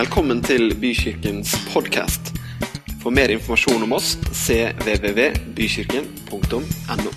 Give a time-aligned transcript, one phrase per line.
[0.00, 2.30] Velkommen til Bykirkens podkast.
[3.02, 7.10] For mer informasjon om oss cvvvbykirken.no.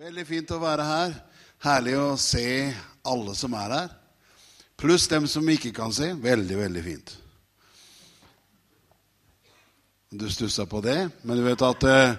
[0.00, 1.12] Veldig fint å være her.
[1.66, 2.72] Herlig å se
[3.12, 3.92] alle som er her.
[4.80, 6.16] Pluss dem som ikke kan se.
[6.16, 7.12] Veldig, veldig fint.
[10.16, 12.16] Du stussa på det, men du vet at eh,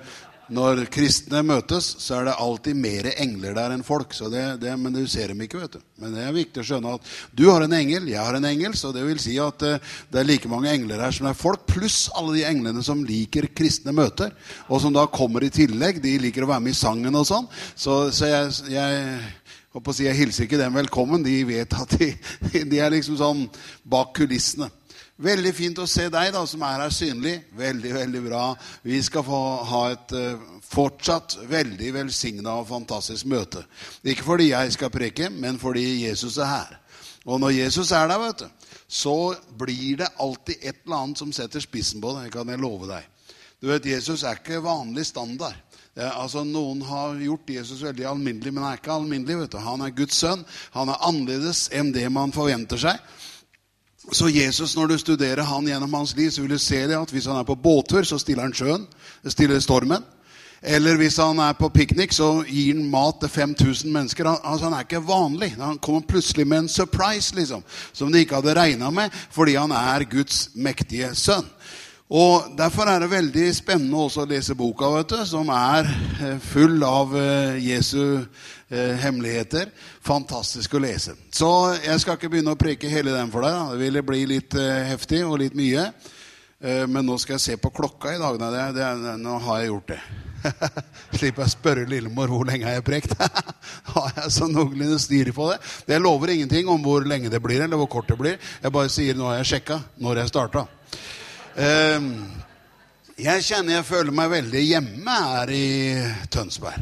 [0.52, 4.12] når kristne møtes, så er det alltid mer engler der enn folk.
[4.12, 5.86] Det, det, men du ser dem ikke, vet du.
[6.02, 8.76] Men det er viktig å skjønne at du har en engel, jeg har en engel.
[8.78, 11.40] Så det vil si at eh, det er like mange engler her som det er
[11.40, 14.36] folk, pluss alle de englene som liker kristne møter.
[14.68, 16.04] Og som da kommer i tillegg.
[16.04, 17.48] De liker å være med i sangen og sånn.
[17.72, 19.24] Så, så jeg, jeg
[19.74, 21.24] håper å si, jeg hilser ikke dem velkommen.
[21.26, 22.12] De vet at de,
[22.72, 23.48] de er liksom sånn
[23.88, 24.70] bak kulissene.
[25.22, 27.36] Veldig fint å se deg, da, som er her synlig.
[27.54, 28.44] Veldig, veldig bra.
[28.82, 33.62] Vi skal få ha et uh, fortsatt veldig velsigna og fantastisk møte.
[34.02, 36.80] Ikke fordi jeg skal preke, men fordi Jesus er her.
[37.30, 39.18] Og når Jesus er der, vet du, så
[39.58, 42.32] blir det alltid et eller annet som setter spissen på det.
[42.34, 43.06] kan jeg love deg.
[43.62, 45.56] Du vet, Jesus er ikke vanlig standard.
[45.94, 49.38] Ja, altså, Noen har gjort Jesus veldig alminnelig, men han er ikke alminnelig.
[49.44, 49.60] vet du.
[49.62, 50.42] Han er Guds sønn.
[50.74, 52.98] Han er annerledes enn det man forventer seg.
[54.12, 57.12] Så Jesus, når du studerer han gjennom hans liv, så vil du se det at
[57.12, 58.84] hvis han er på båttur, så stiller han sjøen.
[59.32, 60.04] Stiller stormen.
[60.64, 64.28] Eller hvis han er på piknik, så gir han mat til 5000 mennesker.
[64.32, 65.54] Altså, han er ikke vanlig.
[65.60, 69.72] Han kommer plutselig med en surprise liksom, som de ikke hadde regna med, fordi han
[69.76, 71.48] er Guds mektige sønn.
[72.14, 75.88] Og Derfor er det veldig spennende også å lese boka, vet du, som er
[76.22, 79.72] eh, full av eh, Jesu eh, hemmeligheter.
[80.06, 81.16] Fantastisk å lese.
[81.34, 81.50] Så
[81.82, 83.56] jeg skal ikke begynne å preke hele den for deg.
[83.58, 83.72] Da.
[83.74, 84.54] Det ville bli litt
[84.92, 85.88] heftig og litt mye.
[86.64, 88.38] Men nå skal jeg se på klokka i dag.
[88.40, 89.98] Nei, det, det, nå har jeg gjort det.
[91.18, 93.18] Slipper jeg å spørre lillemor hvor lenge har jeg prekt.
[93.96, 95.58] har jeg så noenlunde styr på det?
[95.90, 98.40] Det lover ingenting om hvor lenge det blir, eller hvor kort det blir.
[98.64, 100.68] Jeg bare sier nå har jeg sjekka når jeg starta.
[101.54, 102.16] Ehm,
[103.14, 105.68] jeg kjenner jeg føler meg veldig hjemme her i
[106.34, 106.82] Tønsberg.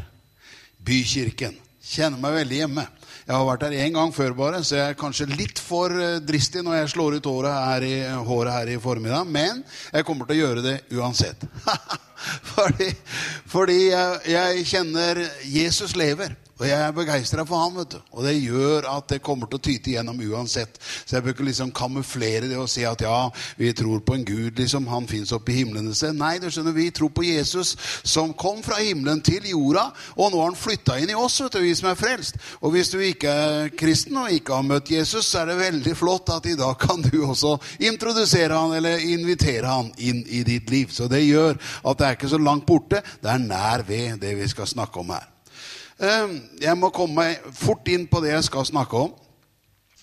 [0.82, 1.58] Bykirken.
[1.84, 2.86] Kjenner meg veldig hjemme.
[3.22, 6.22] Jeg har vært her én gang før, bare, så jeg er kanskje litt for eh,
[6.24, 7.94] dristig når jeg slår ut håret her i,
[8.28, 9.28] håret her i formiddag.
[9.28, 9.62] Men
[9.92, 11.44] jeg kommer til å gjøre det uansett.
[12.56, 12.90] fordi,
[13.52, 15.22] fordi jeg, jeg kjenner
[15.52, 16.34] Jesus lever.
[16.62, 18.02] Og jeg er begeistra for ham, vet du.
[18.14, 20.76] Og det gjør at det kommer til å tyte igjennom uansett.
[20.78, 24.26] Så jeg bør ikke liksom kamuflere det og si at ja, vi tror på en
[24.28, 24.86] Gud, liksom.
[24.92, 25.90] Han fins oppe i himmelen.
[26.20, 27.74] Nei, du skjønner, vi tror på Jesus
[28.06, 29.88] som kom fra himmelen til jorda.
[30.14, 32.38] Og nå har han flytta inn i oss, vet du, vi som er frelst.
[32.62, 35.98] Og hvis du ikke er kristen og ikke har møtt Jesus, så er det veldig
[35.98, 37.56] flott at i dag kan du også
[37.90, 40.94] introdusere han eller invitere han inn i ditt liv.
[40.94, 43.02] Så det gjør at det er ikke så langt borte.
[43.18, 45.31] Det er nær ved det vi skal snakke om her.
[46.02, 49.12] Ehm, jeg må komme meg fort inn på det jeg skal snakke om.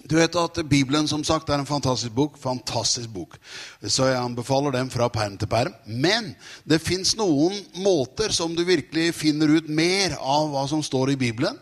[0.09, 2.38] Du vet at Bibelen som sagt er en fantastisk bok.
[2.38, 3.36] fantastisk bok.
[3.82, 5.75] Så jeg anbefaler den fra perm til perm.
[5.84, 11.10] Men det fins noen måter som du virkelig finner ut mer av hva som står
[11.10, 11.58] i Bibelen.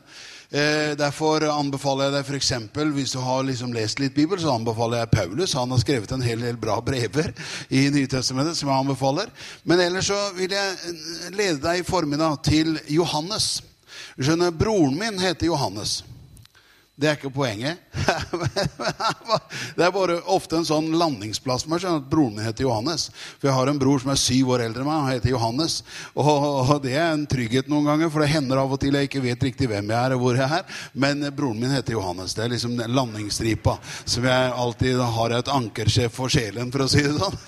[0.50, 2.52] Eh, derfor anbefaler jeg deg f.eks.
[2.94, 5.56] hvis du har liksom lest litt Bibel, så anbefaler jeg Paulus.
[5.58, 7.32] Han har skrevet en hel del bra brever
[7.70, 9.32] i Nytestamentet som jeg anbefaler.
[9.64, 13.62] Men ellers så vil jeg lede deg i formiddag til Johannes.
[14.18, 16.02] Skjønner, Broren min heter Johannes.
[16.96, 17.76] Det er ikke poenget.
[19.76, 23.10] det er bare ofte en sånn landingsplass for med at broren min heter Johannes.
[23.36, 25.02] For jeg har en bror som er syv år eldre enn meg.
[25.02, 25.82] Han heter Johannes.
[26.16, 29.24] Og det er en trygghet noen ganger, for det hender av og til jeg ikke
[29.26, 30.16] vet riktig hvem jeg er.
[30.16, 30.80] og hvor jeg er.
[30.96, 32.32] Men broren min heter Johannes.
[32.32, 33.76] Det er liksom landingsstripa
[34.06, 37.36] som jeg alltid har et ankersjef for sjelen, for å si det sånn.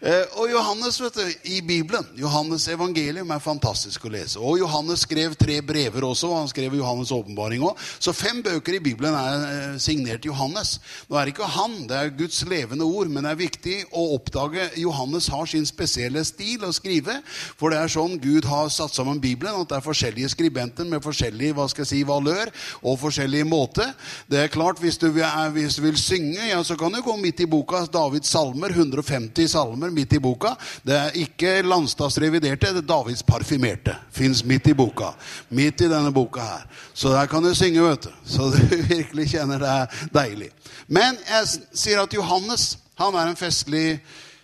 [0.00, 4.40] Eh, og Johannes, vet du, i Bibelen, Johannes evangelium er fantastisk å lese.
[4.40, 6.30] Og Johannes skrev tre brever også.
[6.30, 7.12] og Han skrev Johannes'
[7.50, 7.78] åpenbaring òg.
[7.98, 9.44] Så fem bøker i Bibelen er
[9.74, 10.78] eh, signert Johannes.
[11.08, 14.14] Nå er det ikke han, det er Guds levende ord, men det er viktig å
[14.16, 17.20] oppdage Johannes har sin spesielle stil å skrive.
[17.58, 21.02] For det er sånn Gud har satt sammen Bibelen, at det er forskjellige skribenter med
[21.04, 22.50] forskjellig hva skal jeg si, valør
[22.82, 23.86] og forskjellig måte.
[24.30, 27.16] Det er klart, Hvis du vil, hvis du vil synge, ja, så kan du gå
[27.20, 30.54] midt i boka Davids salmer, 150 salmer midt i boka.
[30.86, 33.96] Det er ikke Landstads reviderte, det er Davids parfymerte.
[34.14, 35.12] Fins midt i boka.
[35.50, 36.64] Midt i denne boka her.
[36.94, 38.12] Så der kan du synge, vet du.
[38.24, 40.50] Så du virkelig kjenner det er deilig.
[40.88, 43.86] Men jeg sier at Johannes han er en festlig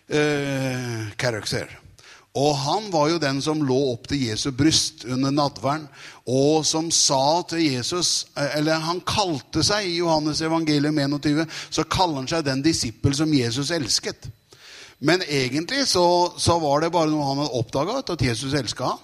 [0.08, 1.68] eh, karakter.
[2.36, 5.86] Og han var jo den som lå opp til Jesu bryst under nadveren,
[6.28, 12.20] og som sa til Jesus Eller han kalte seg i Johannes evangelium 21, så kaller
[12.20, 14.28] han seg den disippel som Jesus elsket.
[14.98, 19.02] Men egentlig så, så var det bare noe han hadde oppdaga, at Jesus elska han.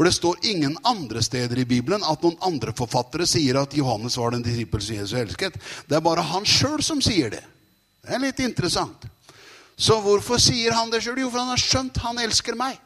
[0.00, 4.14] For det står ingen andre steder i Bibelen at noen andre forfattere sier at Johannes
[4.16, 5.58] var den disippel som Jesus elsket.
[5.90, 7.42] Det er bare han sjøl som sier det.
[8.00, 9.04] Det er litt interessant.
[9.76, 11.20] Så hvorfor sier han det sjøl?
[11.20, 12.80] Jo, for han har skjønt han elsker meg.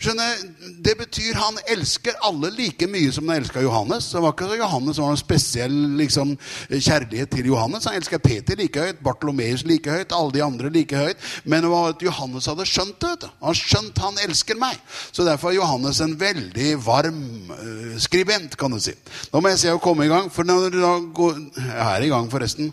[0.00, 0.38] Skjønner,
[0.80, 4.06] Det betyr han elsker alle like mye som han elska Johannes.
[4.08, 6.30] Det var ikke så Johannes som var en spesiell liksom,
[6.70, 7.84] kjærlighet til Johannes.
[7.84, 11.28] Han elska Peter like høyt, Bartolomeus like høyt, alle de andre like høyt.
[11.44, 13.28] Men det var at Johannes hadde skjønt det.
[13.44, 14.80] Han skjønt han elsker meg.
[15.12, 18.96] Så derfor er Johannes en veldig varm uh, skribent, kan du si.
[19.34, 20.32] Nå må jeg se å komme i gang.
[20.32, 22.72] For når du da går Jeg er i gang, forresten.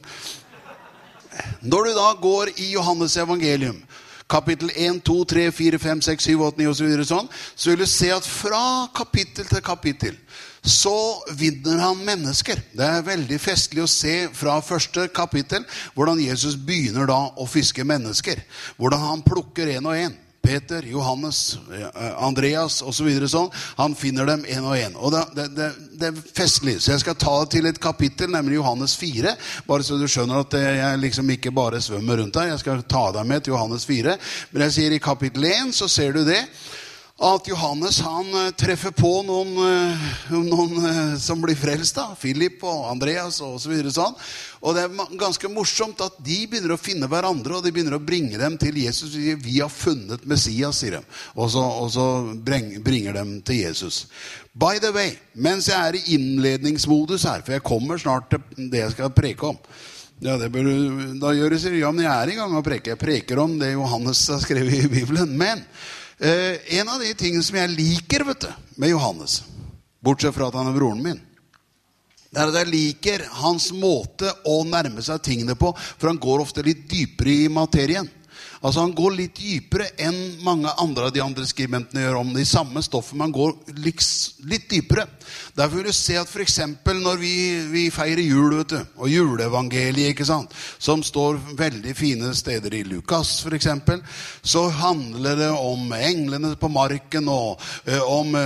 [1.67, 3.83] Når du da går i Johannes evangelium
[4.27, 7.83] kapittel 1, 2, 3, 4, 5, 6, 7, 8, 9 osv., så sånn, så vil
[7.83, 8.65] du se at fra
[8.95, 10.17] kapittel til kapittel
[10.67, 12.59] så vinner han mennesker.
[12.75, 15.63] Det er veldig festlig å se fra første kapittel
[15.95, 18.41] hvordan Jesus begynner da å fiske mennesker.
[18.75, 20.17] Hvordan han plukker en og en.
[20.47, 23.09] Peter, Johannes, eh, Andreas osv.
[23.19, 23.49] Så sånn.
[23.81, 24.95] Han finner dem én og én.
[24.95, 25.67] Og det, det,
[25.99, 26.77] det, er festlig.
[26.79, 29.35] Så jeg skal ta det til et kapittel, nemlig Johannes 4.
[29.67, 32.53] Bare så du skjønner at jeg liksom ikke bare svømmer rundt her.
[32.53, 34.15] Jeg skal ta deg med til Johannes 4.
[34.53, 36.45] Men jeg sier i kapittel 1 så ser du det
[37.17, 40.03] at Johannes han eh, treffer på noen, eh,
[40.51, 41.97] noen eh, som blir frelst.
[41.97, 44.13] da, Philip og Andreas og så videre sånn.
[44.61, 48.03] Og det er ganske morsomt at de begynner å finne hverandre og de begynner å
[48.03, 49.17] bringe dem til Jesus.
[49.17, 51.03] Vi har funnet Messias, sier de.
[51.33, 54.05] Og så, og så bringer dem til Jesus.
[54.53, 58.85] By the way, mens jeg er i innledningsmodus her, for jeg kommer snart til det
[58.85, 59.61] jeg skal preke om
[60.17, 60.65] ja, det bør
[61.21, 62.95] da gjøre, sier Ja, men jeg er i gang å preke.
[62.95, 65.35] Jeg preker om det Johannes har skrevet i Bibelen.
[65.37, 65.61] Men
[66.19, 69.43] Eh, en av de tingene som jeg liker vet du, med Johannes,
[70.01, 71.19] bortsett fra at han er broren min,
[72.27, 76.43] det er at jeg liker hans måte å nærme seg tingene på, for han går
[76.43, 78.09] ofte litt dypere i materien.
[78.61, 82.45] Altså Han går litt dypere enn mange andre av de andre skribentene gjør om det
[82.45, 83.17] i samme stoffet.
[83.19, 84.01] Man går litt,
[84.71, 85.05] dypere.
[85.57, 86.59] Derfor vil du se at f.eks.
[86.87, 87.33] når vi,
[87.71, 92.83] vi, feirer jul, vet du, og juleevangeliet, ikke sant, som står veldig fine steder i
[92.87, 93.69] Lukas f.eks.,
[94.41, 98.45] så handler det om englene på marken og ø, om ø,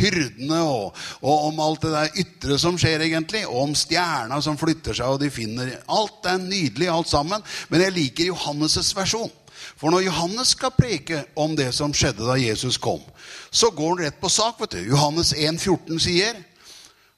[0.00, 4.58] hyrdene og, og, om alt det der ytre som skjer, egentlig, og om stjerna som
[4.60, 7.42] flytter seg, og de finner Alt er nydelig, alt sammen.
[7.70, 9.19] Men jeg liker Johannes' versjon.
[9.80, 13.00] For når Johannes skal preke om det som skjedde da Jesus kom,
[13.50, 14.60] så går han rett på sak.
[14.60, 14.90] vet du.
[14.92, 16.42] Johannes 1, 14 sier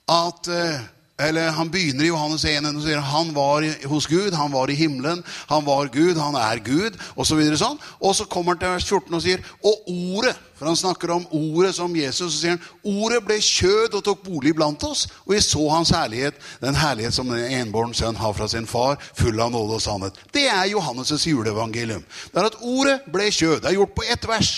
[0.09, 0.83] at eh,
[1.23, 4.75] eller Han begynner i Johannes 1 og sier han var hos Gud, han var i
[4.75, 7.43] himmelen, han var Gud, han er Gud, osv.
[7.53, 7.79] Så sånn.
[8.01, 11.25] Og så kommer han til vers 14 og sier Og ordet For han snakker om
[11.35, 12.37] ordet som Jesus.
[12.37, 15.91] Og sier han Ordet ble kjød og tok bolig blant oss, og vi så hans
[15.91, 19.83] herlighet, den herlighet som den enbårne sønn har fra sin far, full av nåde og
[19.83, 20.21] sannhet.
[20.31, 22.05] Det er Johannes' juleevangelium.
[22.31, 23.57] Det er at ordet ble kjød.
[23.65, 24.53] Det er gjort på ett vers.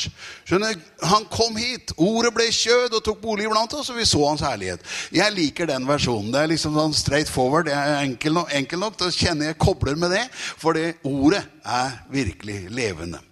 [0.45, 0.77] Skjønner,
[1.09, 1.95] Han kom hit.
[1.97, 4.85] Ordet ble kjød og tok bolig blant oss, og vi så hans herlighet.
[5.13, 6.33] Jeg liker den versjonen.
[6.35, 7.71] Det er liksom sånn straight forward.
[7.71, 11.47] Det er enkel nok, enkel nok til å jeg kobler med det, for det ordet
[11.65, 13.25] er virkelig levende.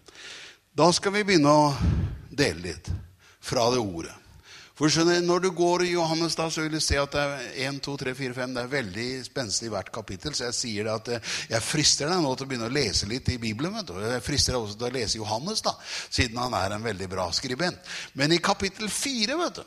[0.73, 1.69] Da skal vi begynne å
[2.33, 2.91] dele litt
[3.43, 4.15] fra det ordet.
[4.83, 7.69] For skjønner, Når du går i Johannes, da, så vil du se at det er
[7.69, 10.33] 1, 2, 3, 4, 5, det er veldig spenstig hvert kapittel.
[10.35, 13.07] Så jeg sier det at eh, jeg frister deg nå til å begynne å lese
[13.11, 13.77] litt i Bibelen.
[13.77, 14.01] vet du.
[14.01, 15.77] Jeg frister deg også til å lese Johannes, da,
[16.09, 17.93] siden han er en veldig bra skribent.
[18.19, 19.63] Men i kapittel 4 vet du,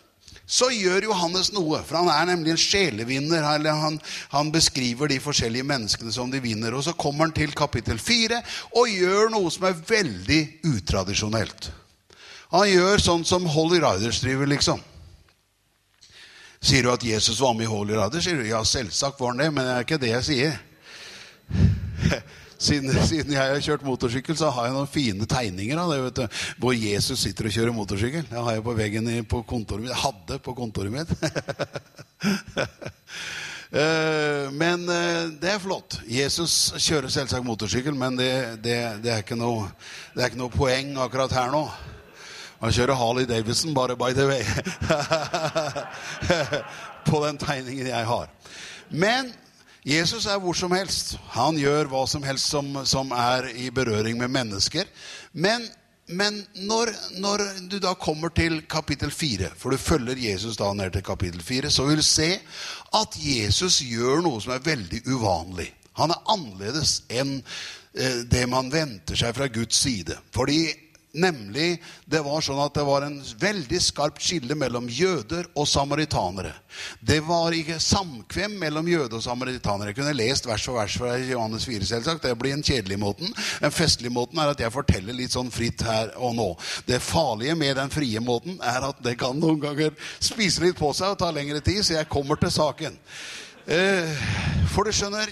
[0.46, 1.80] så gjør Johannes noe.
[1.86, 3.46] For han er nemlig en sjelevinner.
[3.54, 4.02] eller han,
[4.34, 6.74] han, beskriver de forskjellige menneskene som de vinner.
[6.74, 8.42] Og så kommer han til kapittel 4
[8.74, 10.44] og gjør noe som er veldig
[10.76, 11.72] utradisjonelt.
[12.56, 14.80] Han gjør sånn som Holly Riders driver, liksom.
[16.66, 18.24] Sier du at Jesus var med i Holy Riders?
[18.26, 20.58] Sier du, Ja, selvsagt var han det, men det er ikke det jeg sier.
[22.66, 25.98] Siden, siden, jeg har kjørt motorsykkel, så har jeg noen fine tegninger av det.
[26.06, 28.24] vet du, Hvor Jesus sitter og kjører motorsykkel.
[28.30, 29.92] Det har jeg på veggen på kontoret mitt.
[29.92, 31.12] Jeg hadde på kontoret mitt.
[33.76, 35.98] Eh, men eh, det er flott.
[36.08, 38.30] Jesus kjører selvsagt motorsykkel, men det,
[38.64, 39.66] det, det, er noe,
[40.14, 41.66] det er ikke noe poeng akkurat her nå.
[42.62, 44.44] Han kjører Harley Davidson, bare by the way.
[47.10, 48.30] På den tegningen jeg har.
[48.90, 49.34] Men
[49.86, 51.16] Jesus er hvor som helst.
[51.36, 54.88] Han gjør hva som helst som, som er i berøring med mennesker.
[55.34, 55.68] Men,
[56.08, 56.90] men når,
[57.22, 61.44] når, du da kommer til kapittel 4, for du følger Jesus da ned til kapittel
[61.44, 62.32] 4, så vil du se
[62.98, 65.70] at Jesus gjør noe som er veldig uvanlig.
[66.02, 70.18] Han er annerledes enn eh, det man venter seg fra Guds side.
[70.34, 70.64] Fordi
[71.16, 71.78] Nemlig,
[72.12, 76.52] det var sånn at det var en veldig skarpt skille mellom jøder og samaritanere.
[77.00, 79.94] Det var ikke samkvem mellom jøder og samaritanere.
[79.94, 82.26] Jeg kunne lest vers for vers fra Johannes 4, selvsagt.
[82.26, 83.32] Det blir en kjedelig måten.
[83.64, 86.50] Den festlige måten er at jeg forteller litt sånn fritt her og nå.
[86.90, 90.92] Det farlige med den frie måten er at det kan noen ganger spise litt på
[90.96, 93.00] seg og ta lengre tid, så jeg kommer til saken.
[93.66, 94.28] Eh,
[94.74, 95.32] for du skjønner,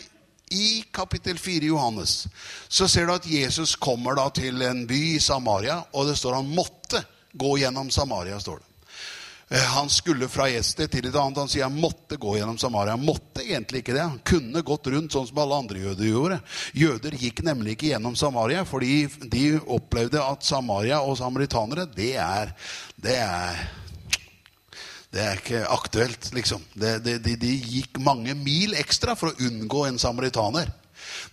[0.53, 2.27] i kapittel 4 i Johannes
[2.67, 6.39] så ser du at Jesus kommer da til en by i Samaria, og det står
[6.39, 8.39] han måtte gå gjennom Samaria.
[8.39, 8.74] står det.
[9.50, 11.38] Eh, Han skulle fra et sted til et annet.
[11.38, 12.95] Han sier han måtte gå gjennom Samaria.
[12.95, 14.01] Han måtte egentlig ikke det.
[14.01, 16.39] Han kunne gått rundt sånn som alle andre jøder gjorde.
[16.74, 22.53] Jøder gikk nemlig ikke gjennom Samaria, fordi de opplevde at Samaria og samaritanere, det er,
[22.98, 23.63] det er
[25.13, 26.63] det er ikke aktuelt, liksom.
[26.74, 30.72] Det, de, de gikk mange mil ekstra for å unngå en samaritaner.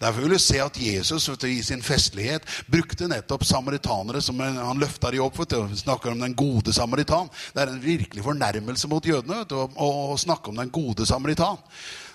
[0.01, 4.57] Derfor vil du se at Jesus du, i sin festlighet brukte nettopp samaritanere som en,
[4.59, 5.39] Han løfta de opp.
[5.39, 7.31] vet du, Snakker om den gode samaritan.
[7.55, 11.07] Det er en virkelig fornærmelse mot jødene vet du, å, å snakke om den gode
[11.09, 11.61] samaritan.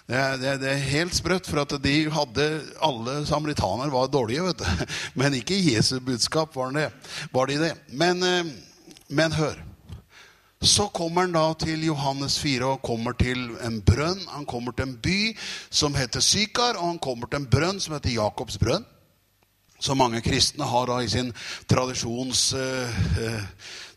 [0.05, 2.49] Det, er- det, det er helt sprøtt, for at de hadde
[2.85, 4.91] Alle samaritanere var dårlige, vet du.
[5.21, 6.89] Men ikke i Jesu budskap var, det,
[7.33, 7.73] var de det.
[7.89, 8.51] Men, eh,
[9.09, 9.57] men hør.
[10.65, 14.23] Så kommer han da til Johannes 4 og kommer til en brønn.
[14.33, 15.35] Han kommer til en by
[15.69, 18.85] som heter Sykar, og han kommer til en brønn som heter Jakobs brønn.
[19.79, 21.29] Som mange kristne har da i sin
[21.69, 23.43] tradisjons, eh, eh,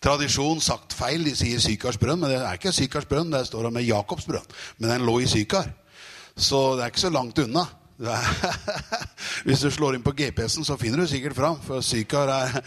[0.04, 1.24] tradisjon sagt feil.
[1.24, 3.32] De sier Sykars brønn, men det er ikke Sykars brønn.
[3.32, 4.52] Der står det med Jakobs brønn.
[4.76, 5.72] Men den lå i Sykar.
[6.36, 7.64] Så det er ikke så langt unna.
[9.46, 11.56] Hvis du slår inn på GPS-en, så finner du sikkert fram.
[11.64, 12.60] For Sykar er,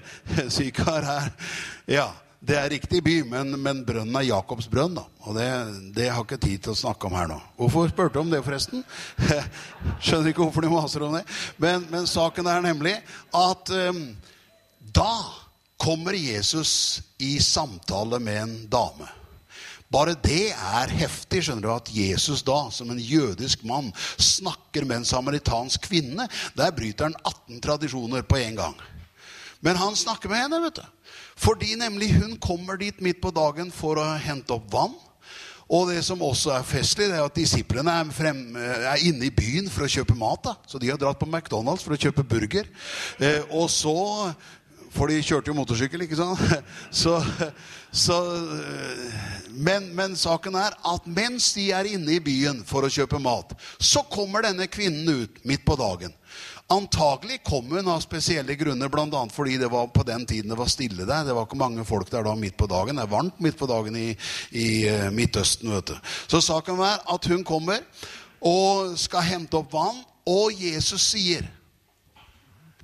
[0.60, 1.30] Sykar er
[1.88, 4.94] Ja, det er riktig by, men, men brønnen er Jakobs brønn.
[4.94, 5.04] da.
[5.26, 5.48] Og det,
[5.96, 7.38] det har ikke tid til å snakke om her nå.
[7.58, 8.84] Hvorfor spurte du om det, forresten?
[10.04, 11.24] Skjønner ikke hvorfor du maser om det.
[11.58, 12.94] Men, men saken er nemlig
[13.34, 14.02] at um,
[14.94, 15.12] da
[15.82, 19.08] kommer Jesus i samtale med en dame.
[19.90, 23.88] Bare det er heftig, skjønner du, at Jesus da, som en jødisk mann,
[24.20, 26.28] snakker med en samaritansk kvinne.
[26.58, 28.78] Der bryter han 18 tradisjoner på en gang.
[29.64, 30.84] Men han snakker med henne, vet du.
[31.38, 34.96] Fordi nemlig hun kommer dit midt på dagen for å hente opp vann.
[35.68, 39.34] Og det som også er festlig, det er at disiplene er, frem, er inne i
[39.34, 40.40] byen for å kjøpe mat.
[40.46, 40.54] da.
[40.66, 42.70] Så de har dratt på McDonald's for å kjøpe burger.
[43.20, 44.32] Eh, og så
[44.88, 46.40] For de kjørte jo motorsykkel, ikke sant?
[47.00, 47.18] Så,
[47.92, 48.16] så
[49.52, 53.52] men, men saken er at mens de er inne i byen for å kjøpe mat,
[53.76, 56.16] så kommer denne kvinnen ut midt på dagen.
[56.70, 59.22] Antagelig kom hun av spesielle grunner, bl.a.
[59.32, 61.24] fordi det var på den tiden det var stille der.
[61.24, 62.98] Det var ikke mange folk der da midt på dagen.
[63.00, 64.10] Det er varmt midt på dagen i,
[64.52, 65.72] i eh, Midtøsten.
[65.72, 65.94] vet du.
[66.28, 67.80] Så saken var at hun kommer
[68.44, 71.48] og skal hente opp vann, og Jesus sier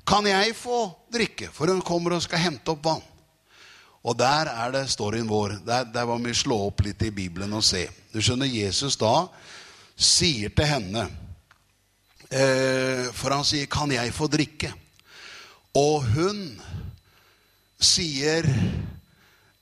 [0.04, 1.48] Kan jeg få drikke?
[1.52, 3.04] For hun kommer og skal hente opp vann.
[4.04, 5.58] Og der er det storyen vår.
[5.64, 7.86] Der, der må vi slå opp litt i Bibelen og se.
[8.12, 9.26] Du skjønner, Jesus da
[9.96, 11.06] sier til henne
[12.30, 14.72] For han sier, 'Kan jeg få drikke?'
[15.74, 16.60] Og hun
[17.80, 18.46] sier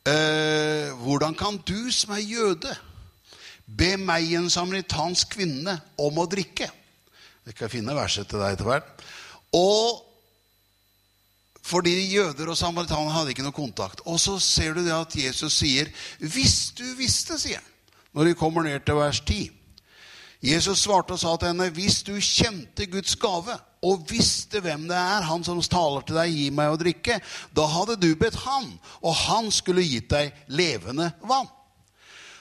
[0.07, 2.77] eh, 'Hvordan kan du som er jøde,
[3.79, 6.71] be meg, en samaritansk kvinne, om å drikke?'
[7.47, 9.03] Jeg skal finne verset til deg etter hvert.
[9.53, 10.05] Og
[11.63, 14.03] fordi jøder og samaritanere hadde ikke noe kontakt.
[14.07, 15.89] Og så ser du det at Jesus sier
[16.19, 17.69] 'Hvis du visste', sier han.
[18.13, 19.51] Når de kommer ned til vers 10.
[20.43, 24.97] Jesus svarte og sa til henne, 'Hvis du kjente Guds gave' og visste hvem det
[24.97, 27.21] er, han som taler til deg, gi meg å drikke,
[27.57, 31.47] da hadde du bedt han, og han skulle gitt deg levende vann.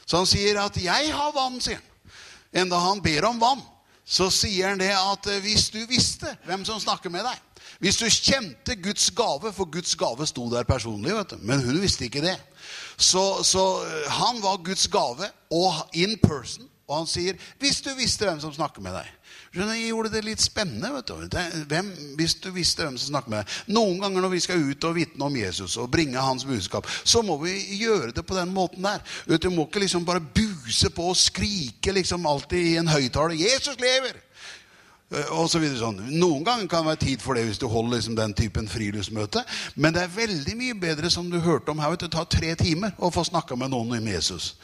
[0.06, 2.64] Så han sier at 'jeg har vann', sier han.
[2.64, 3.62] Enda han ber om vann,
[4.06, 7.38] så sier han det at hvis du visste hvem som snakker med deg
[7.80, 11.82] Hvis du kjente Guds gave, for Guds gave sto der personlig, vet du, men hun
[11.82, 12.38] visste ikke det.
[12.98, 16.70] Så, så han var Guds gave, og in person.
[16.92, 19.08] Og han sier 'hvis du visste hvem som snakker med deg'.
[19.54, 20.94] Skjønner, Jeg gjorde det litt spennende.
[20.94, 21.14] vet du.
[21.68, 23.48] Hvem, hvis du visste hvem som snakker med deg.
[23.68, 27.22] Noen ganger når vi skal ut og vitne om Jesus og bringe hans budskap, så
[27.22, 29.38] må vi gjøre det på den måten der.
[29.38, 33.80] Du må ikke liksom bare buse på og skrike liksom alltid i en høyttaler 'Jesus
[33.80, 34.22] lever!'
[35.12, 36.00] Eh, Og så sånn.
[36.20, 39.44] Noen ganger kan det være tid for det hvis du holder liksom den typen friluftsmøte.
[39.76, 42.56] Men det er veldig mye bedre, som du hørte om her, vet du, ta tre
[42.56, 44.56] timer og få snakka med noen om Jesus.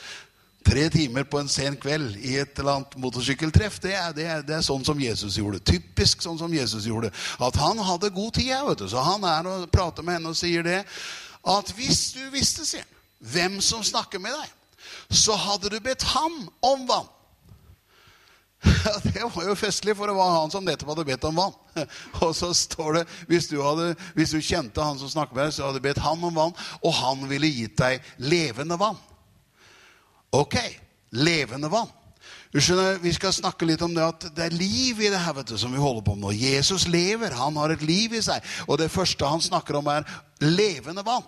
[0.67, 4.41] Tre timer på en sen kveld i et eller annet motorsykkeltreff, det er, det, er,
[4.43, 5.61] det er sånn som Jesus gjorde.
[5.63, 7.13] Typisk sånn som Jesus gjorde.
[7.39, 8.87] At han hadde god tid vet du.
[8.91, 10.81] Så han er og prater med henne og sier det.
[11.47, 12.95] At hvis du visste, sier han,
[13.31, 14.51] hvem som snakker med deg,
[15.07, 17.07] så hadde du bedt ham om vann.
[19.13, 21.57] Det var jo festlig, for det var han som nettopp hadde bedt om vann.
[22.25, 25.55] Og så står det hvis du, hadde, hvis du kjente han som snakket med deg,
[25.55, 28.97] så hadde du bedt han om vann, og han ville gitt deg levende vann.
[30.35, 30.57] Ok,
[31.15, 31.93] levende vann.
[32.57, 35.51] Skjønner, Vi skal snakke litt om det at det er liv i det her vet
[35.51, 36.31] du, som vi holder på med nå.
[36.33, 37.35] Jesus lever.
[37.37, 38.43] Han har et liv i seg.
[38.67, 40.07] Og det første han snakker om, er
[40.41, 41.25] levende vann.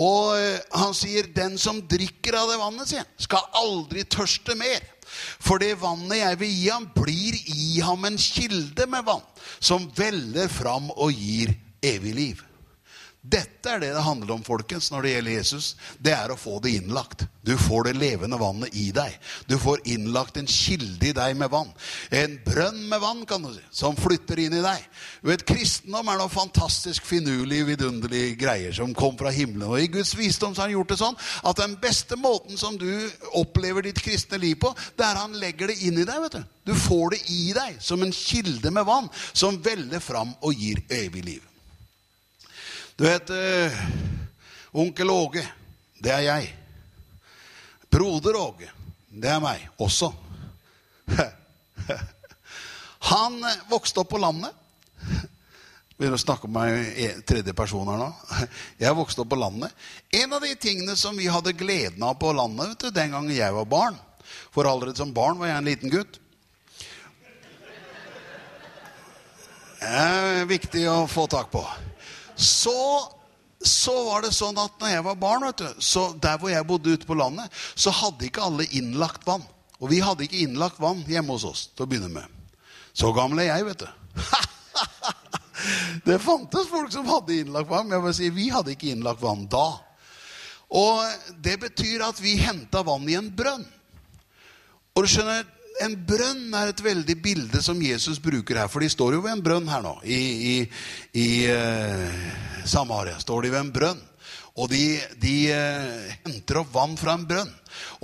[0.00, 4.88] Og eh, han sier, 'Den som drikker av det vannet, sier, skal aldri tørste mer.'
[5.42, 9.20] For det vannet jeg vil gi ham, blir i ham en kilde med vann,
[9.60, 11.52] som veller fram og gir
[11.84, 12.40] evig liv.
[13.22, 15.66] Dette er det det handler om folkens, når det gjelder Jesus.
[16.02, 17.20] Det er å få det innlagt.
[17.46, 19.14] Du får det levende vannet i deg.
[19.46, 21.70] Du får innlagt en kilde i deg med vann.
[22.10, 24.88] En brønn med vann, kan du si, som flytter inn i deg.
[25.22, 29.70] Du vet, Kristendom er noe fantastisk finurlig, vidunderlige greier som kom fra himmelen.
[29.70, 32.74] Og i Guds visdom så har han gjort det sånn at den beste måten som
[32.74, 32.90] du
[33.38, 36.26] opplever ditt kristne liv på, det er han legger det inn i deg.
[36.26, 40.34] vet Du Du får det i deg som en kilde med vann som veller fram
[40.42, 41.51] og gir evig liv.
[43.02, 43.72] Du vet eh,
[44.70, 45.42] Onkel Åge,
[45.98, 46.52] det er jeg.
[47.90, 48.68] Broder Åge,
[49.10, 50.12] det er meg også.
[53.10, 54.54] Han eh, vokste opp på landet.
[55.98, 58.08] Begynner å snakke om meg i tredje person her nå.
[58.86, 59.74] Jeg vokste opp på landet.
[60.22, 63.34] En av de tingene som vi hadde gleden av på landet vet du, den gangen
[63.34, 63.98] jeg var barn
[64.54, 66.22] For allerede som barn var jeg en liten gutt.
[69.82, 71.66] Det er viktig å få tak på
[72.42, 72.76] så,
[73.62, 76.68] så var det sånn at når jeg var barn, vet du, så der hvor jeg
[76.68, 79.44] bodde ute på landet, så hadde ikke alle innlagt vann.
[79.82, 82.26] Og vi hadde ikke innlagt vann hjemme hos oss til å begynne med.
[82.94, 83.88] Så gammel er jeg, vet du.
[86.08, 89.22] det fantes folk som hadde innlagt vann, men jeg vil si, vi hadde ikke innlagt
[89.24, 89.66] vann da.
[90.72, 91.02] Og
[91.44, 93.64] det betyr at vi henta vann i en brønn.
[94.92, 95.44] Og du skjønner,
[95.80, 98.70] en brønn er et veldig bilde som Jesus bruker her.
[98.70, 99.96] For de står jo ved en brønn her nå.
[100.04, 100.20] I,
[100.52, 100.56] i,
[101.18, 102.16] i eh,
[102.68, 104.02] Samaria står de ved en brønn.
[104.60, 104.84] Og de,
[105.22, 107.52] de eh, henter opp vann fra en brønn.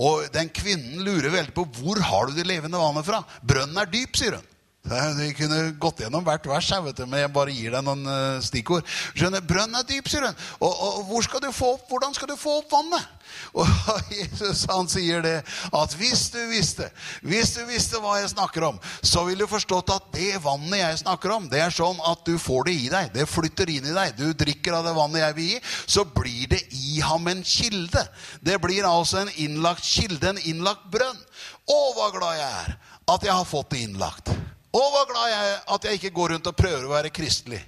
[0.01, 3.21] Og den kvinnen lurer veldig på hvor har du det levende vannet fra.
[3.45, 4.55] Brønnen er dyp, sier hun.
[4.89, 8.39] Vi kunne gått gjennom hvert vers, jeg vet men jeg bare gir deg noen uh,
[8.41, 8.87] stikkord.
[9.13, 10.39] Skjønner, Brønnen er dyp, sier hun.
[10.65, 13.15] Og, og hvor skal du få opp, hvordan skal du få opp vannet?
[13.61, 13.69] Og
[14.09, 15.35] Jesus han sier det
[15.77, 16.87] at hvis du visste
[17.21, 21.03] hvis du visste hva jeg snakker om, så ville du forstått at det vannet jeg
[21.03, 23.13] snakker om, det er sånn at du får det i deg.
[23.13, 24.17] Det flytter inn i deg.
[24.17, 28.09] Du drikker av det vannet jeg vil gi, så blir det i ham en kilde.
[28.41, 31.25] Det blir altså en innlagt kilde, en innlagt brønn.
[31.69, 34.33] Å, hva glad jeg er at jeg har fått det innlagt.
[34.69, 37.61] Å, hva glad jeg er at jeg ikke går rundt og prøver å være kristelig.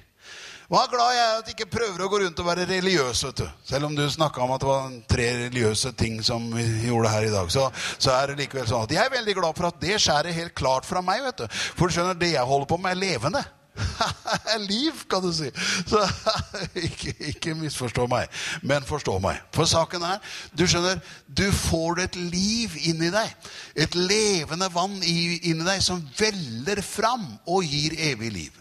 [0.71, 3.25] Hva glad jeg er at jeg ikke prøver å gå rundt og være religiøs.
[3.27, 3.47] vet du.
[3.67, 7.27] Selv om du snakka om at det var tre religiøse ting som vi gjorde her
[7.27, 7.65] i dag, så,
[7.97, 10.55] så, er det likevel sånn at jeg er veldig glad for at det skjærer helt
[10.55, 11.25] klart fra meg.
[11.27, 11.49] vet du.
[11.51, 13.43] For du skjønner, det jeg holder på med, er levende.
[14.71, 15.51] Liv, kan du si.
[15.89, 16.01] Så
[16.87, 18.31] ikke, ikke misforstå meg,
[18.67, 19.41] men forstå meg.
[19.55, 20.23] For saken er,
[20.57, 23.53] du skjønner, du får et liv inni deg.
[23.79, 28.61] Et levende vann inni deg som veller fram og gir evig liv.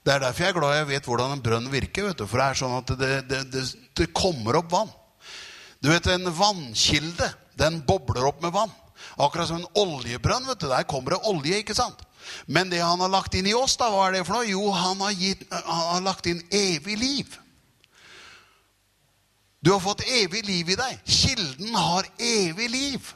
[0.00, 2.06] Det er derfor jeg er glad jeg vet hvordan en brønn virker.
[2.08, 3.64] vet du, For det er sånn at det, det, det,
[4.00, 4.92] det kommer opp vann.
[5.80, 7.28] Du vet, En vannkilde
[7.60, 8.72] den bobler opp med vann.
[9.20, 10.46] Akkurat som en oljebrønn.
[10.48, 11.58] vet du, Der kommer det olje.
[11.60, 12.00] ikke sant?
[12.46, 14.48] Men det han har lagt inn i oss, da, hva er det for noe?
[14.48, 17.38] Jo, han har, gitt, han har lagt inn evig liv.
[19.60, 21.00] Du har fått evig liv i deg.
[21.04, 23.10] Kilden har evig liv.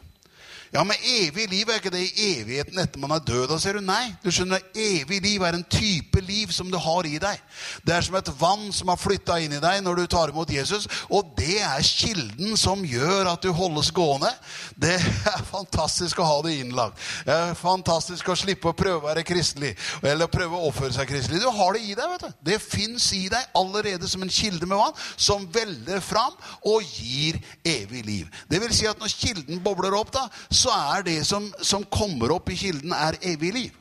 [0.74, 3.44] Ja, men evig liv er ikke det i evigheten etter man er død?
[3.52, 4.08] Da sier du nei.
[4.24, 7.42] Du skjønner, Evig liv er en type liv som du har i deg.
[7.86, 10.50] Det er som et vann som har flytta inn i deg når du tar imot
[10.50, 10.88] Jesus.
[11.14, 14.32] Og det er kilden som gjør at du holdes gående.
[14.74, 16.98] Det er fantastisk å ha det innlagt.
[17.28, 21.06] Det er fantastisk å slippe å prøve å være kristelig eller prøve å oppføre seg
[21.12, 21.38] kristelig.
[21.44, 22.16] Du har det i deg.
[22.16, 22.42] vet du.
[22.50, 26.34] Det fins i deg allerede som en kilde med vann som veller fram
[26.66, 28.42] og gir evig liv.
[28.50, 30.26] Det vil si at når kilden bobler opp, da,
[30.64, 33.80] så er det som, som kommer opp i kilden, er evig liv.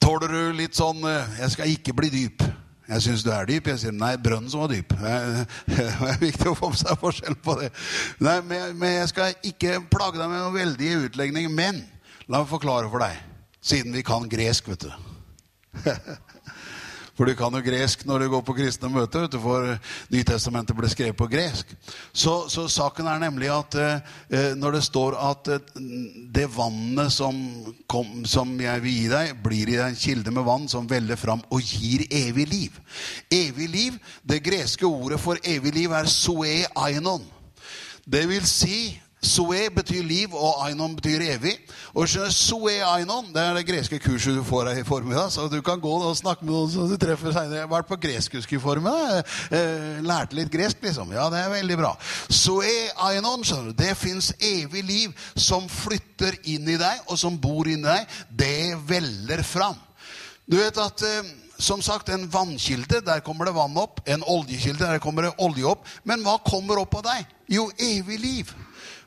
[0.00, 2.46] Tåler du litt sånn eh, 'Jeg skal ikke bli dyp'.
[2.90, 3.68] Jeg syns du er dyp.
[3.70, 4.96] Jeg sier nei, brønnen som var dyp.
[5.70, 7.68] Det er viktig å få med seg forskjell på det.
[8.18, 11.52] Nei, men jeg skal ikke plage deg med noen veldige utlegninger.
[11.54, 11.84] Men
[12.26, 13.20] la meg forklare for deg,
[13.62, 14.90] siden vi kan gresk, vet du.
[17.20, 19.66] For du kan jo gresk når du går på kristne møter, for
[20.08, 21.74] Nytestamentet ble skrevet på gresk.
[22.16, 25.74] Så, så saken er nemlig at eh, når det står at eh,
[26.32, 27.36] det vannet som,
[27.84, 31.44] kom, som, jeg vil gi deg, blir i en kilde med vann som veller fram
[31.52, 32.80] og gir evig liv.
[33.28, 37.28] Evig liv, Det greske ordet for evig liv er soe ainon.
[38.08, 41.52] Det vil si Zoe betyr liv, og ainon betyr evig.
[41.92, 45.28] Og skjønner, Zoe ainon det er det greske kurset du får her i formiddag.
[45.34, 47.58] Så du kan gå og snakke med noen som du treffer senere.
[47.58, 49.20] Jeg har vært på greskhusk i formiddag.
[49.52, 51.12] Eh, lærte litt gresk, liksom.
[51.12, 51.92] Ja, det er veldig bra.
[52.32, 52.72] Zoe
[53.10, 57.68] ainon, skjønner du, det fins evig liv som flytter inn i deg, og som bor
[57.68, 58.18] inni deg.
[58.30, 59.76] Det veller fram.
[60.48, 61.30] Du vet at eh,
[61.60, 64.00] som sagt, en vannkilde, der kommer det vann opp.
[64.08, 65.84] En oljekilde, der kommer det olje opp.
[66.08, 67.28] Men hva kommer opp av deg?
[67.52, 68.56] Jo, evig liv.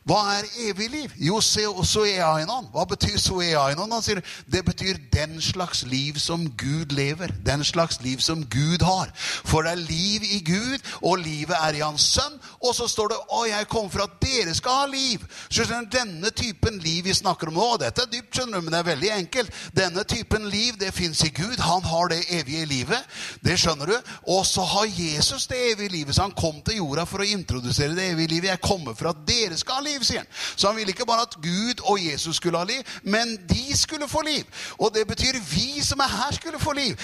[0.03, 1.11] Hva er evig liv?
[1.15, 2.65] Jo, soeainon.
[2.73, 3.91] Hva betyr soeainon?
[3.95, 4.19] Han sier
[4.51, 7.31] det betyr den slags liv som Gud lever.
[7.45, 9.13] Den slags liv som Gud har.
[9.47, 12.35] For det er liv i Gud, og livet er i Hans Sønn.
[12.59, 15.23] Og så står det 'Å, jeg kom for at dere skal ha liv'.
[15.49, 18.79] Så Denne typen liv vi snakker om nå, dette er dypt, skjønner du, men det
[18.79, 19.51] er veldig enkelt.
[19.75, 21.59] Denne typen liv, det fins i Gud.
[21.59, 23.03] Han har det evige livet.
[23.43, 23.97] Det skjønner du.
[24.27, 26.15] Og så har Jesus det evige livet.
[26.15, 28.49] Så han kom til jorda for å introdusere det evige livet.
[28.49, 30.29] Jeg kommer for at dere skal ha liv liv, sier han.
[30.55, 34.07] Så han ville ikke bare at Gud og Jesus skulle ha liv, men de skulle
[34.09, 34.43] få liv.
[34.79, 36.97] Og det betyr vi som er her, skulle få liv.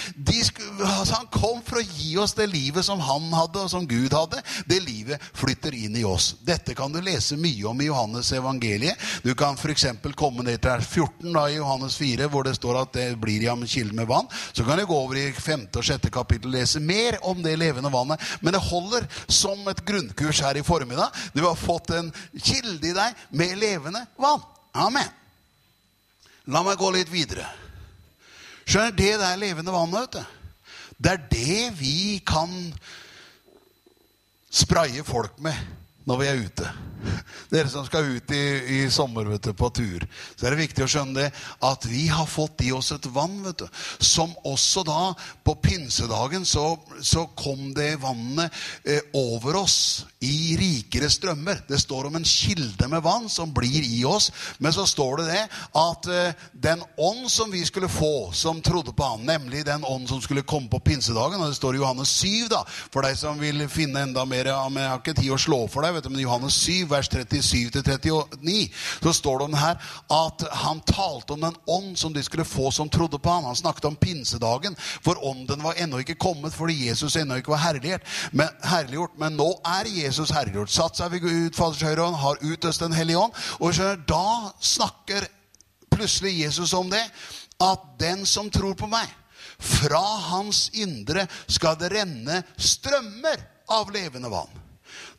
[0.44, 3.88] Skulle, altså han kom for å gi oss det livet som han hadde, og som
[3.88, 4.42] Gud hadde.
[4.70, 6.34] Det livet flytter inn i oss.
[6.46, 9.00] Dette kan du lese mye om i Johannes evangeliet.
[9.24, 9.88] Du kan f.eks.
[10.18, 13.50] komme ned til 14 da, i Johannes 4, hvor det står at det blir i
[13.50, 14.30] ham kilde med vann.
[14.54, 15.68] Så kan du gå over i 5.
[15.76, 16.10] og 6.
[16.14, 18.22] kapittel og lese mer om det levende vannet.
[18.42, 21.14] Men det holder som et grunnkurs her i formiddag.
[21.34, 24.44] Du har fått en kilde i deg med levende vann.
[24.74, 25.10] Amen.
[26.50, 27.46] La meg gå litt videre.
[28.70, 30.26] Skjønner, Det der levende vannet, vet du,
[31.00, 32.52] det er det vi kan
[34.52, 35.56] spraye folk med
[36.10, 36.72] når vi er ute.
[37.50, 38.44] Dere som skal ut i,
[38.76, 40.04] i sommer du, på tur,
[40.36, 41.30] så er det viktig å skjønne det
[41.66, 43.68] at vi har fått i oss et vann vet du,
[44.04, 45.00] som også da
[45.46, 51.64] På pinsedagen så, så kom det vannet eh, over oss i rikere strømmer.
[51.68, 54.30] Det står om en kilde med vann som blir i oss.
[54.60, 55.44] Men så står det det
[55.80, 60.10] at eh, den ånd som vi skulle få, som trodde på han, nemlig den ånd
[60.12, 63.40] som skulle komme på pinsedagen, og det står i Johannes 7, da, for deg som
[63.42, 66.22] vil finne enda mer Jeg har ikke tid å slå for deg, vet du, men
[66.24, 68.70] Johannes 7 vers 37-39,
[69.04, 69.80] så står det om her
[70.16, 73.48] at han talte om den ånd som de skulle få som trodde på ham.
[73.50, 77.64] Han snakket om pinsedagen, for ånden var ennå ikke kommet fordi Jesus ennå ikke var
[77.66, 78.08] herliggjort.
[78.32, 79.18] Men, herliggjort.
[79.20, 80.74] men nå er Jesus herliggjort.
[80.74, 83.36] Satt seg ved Gud Faders høyre hånd, har utøst Den hellige ånd.
[83.60, 85.28] Og skjønner, da snakker
[85.92, 87.04] plutselig Jesus om det,
[87.60, 89.10] at den som tror på meg
[89.60, 93.44] fra hans indre skal det renne strømmer
[93.76, 94.69] av levende vann.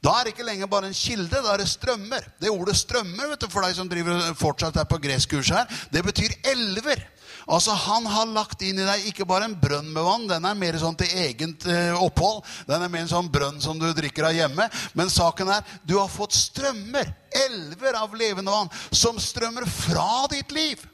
[0.01, 2.25] Da er det ikke lenger bare en kilde, da er det strømmer.
[2.41, 6.05] Det ordet 'strømmer' vet du, for deg som driver fortsatt er på greskurs her, det
[6.05, 7.03] betyr elver.
[7.51, 10.59] Altså Han har lagt inn i deg ikke bare en brønn med vann, den er
[10.59, 12.45] mer sånn til eget eh, opphold.
[12.69, 14.69] Den er mer en sånn brønn som du drikker av hjemme.
[14.95, 17.13] Men saken er du har fått strømmer,
[17.47, 20.85] elver av levende vann, som strømmer fra ditt liv.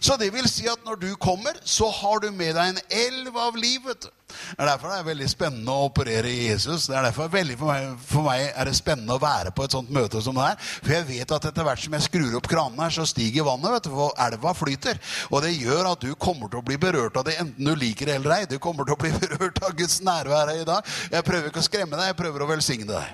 [0.00, 3.40] Så det vil si at når du kommer, så har du med deg en elv
[3.40, 4.08] av livet.
[4.54, 6.86] Det er derfor det er veldig spennende å operere i Jesus.
[6.90, 9.74] Det er derfor veldig for meg, for meg er det spennende å være på et
[9.76, 10.58] sånt møte som det her.
[10.80, 13.72] For jeg vet at etter hvert som jeg skrur opp kranene her, så stiger vannet.
[13.76, 15.00] vet du, For Elva flyter.
[15.30, 18.10] Og det gjør at du kommer til å bli berørt av det, enten du liker
[18.10, 18.50] det eller ei.
[18.50, 20.94] Du kommer til å bli berørt av Guds nærvær her i dag.
[21.12, 23.06] Jeg prøver ikke å skremme deg, jeg prøver å velsigne deg.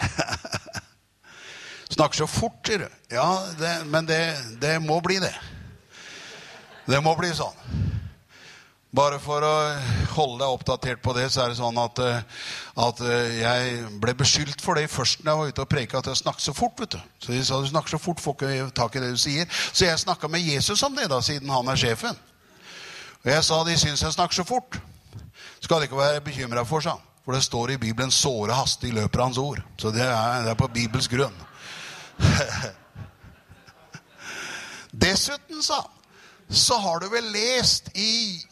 [1.96, 2.88] Snakker så fort, sier du.
[3.12, 4.22] Ja, det, men det,
[4.62, 5.34] det må bli det.
[6.90, 7.89] Det må bli sånn.
[8.90, 9.54] Bare for å
[10.16, 12.46] holde deg oppdatert på det, så er det sånn at, eh,
[12.82, 16.08] at eh, jeg ble beskyldt for det først når jeg var ute og preka, at
[16.10, 16.74] jeg snakket så fort.
[16.80, 16.98] vet du.
[17.22, 19.46] Så de sa du snakker så fort, får ikke tak i det du sier.
[19.70, 22.18] Så jeg snakka med Jesus om det, da, siden han er sjefen.
[23.22, 24.80] Og jeg sa de syns jeg snakker så fort.
[25.60, 27.06] Skal de ikke være bekymra for, sa han.
[27.24, 29.62] For det står i Bibelen 'såre hastig løper hans ord'.
[29.78, 31.36] Så det er, det er på Bibels grunn.
[35.02, 35.90] Dessuten, sa han,
[36.50, 38.42] så har du vel lest i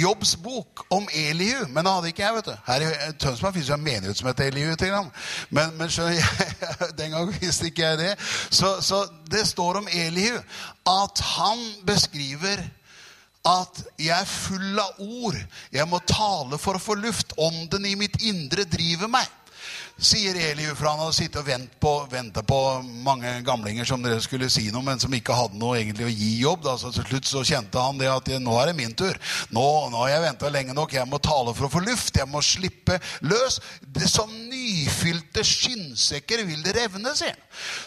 [0.00, 1.66] Jobbs bok om Elihu.
[1.68, 2.34] Men det hadde ikke jeg.
[2.34, 2.54] vet du.
[2.66, 4.74] Her i Tønsberg fins jo en menighet som heter Elihu.
[4.76, 5.10] til ham.
[5.50, 6.24] Men, men jeg,
[7.00, 8.14] den gang visste ikke jeg det.
[8.50, 10.38] Så, så det står om Elihu
[10.86, 12.62] at han beskriver
[13.46, 15.38] at jeg er full av ord.
[15.72, 17.36] Jeg må tale for å få luft.
[17.38, 19.30] Ånden i mitt indre driver meg
[19.96, 22.58] sier Eliu, for han hadde sittet og vent på, ventet på
[23.04, 26.32] mange gamlinger som dere skulle si noe, men som ikke hadde noe egentlig å gi
[26.42, 26.66] jobb.
[26.66, 26.74] Da.
[26.80, 29.16] Så til slutt så kjente han det at nå er det min tur.
[29.56, 30.92] Nå, nå har jeg venta lenge nok.
[30.92, 32.20] Jeg må tale for å få luft.
[32.20, 33.56] Jeg må slippe løs.
[33.80, 37.38] Det som nyfylte skinnsekker vil det revne, sier.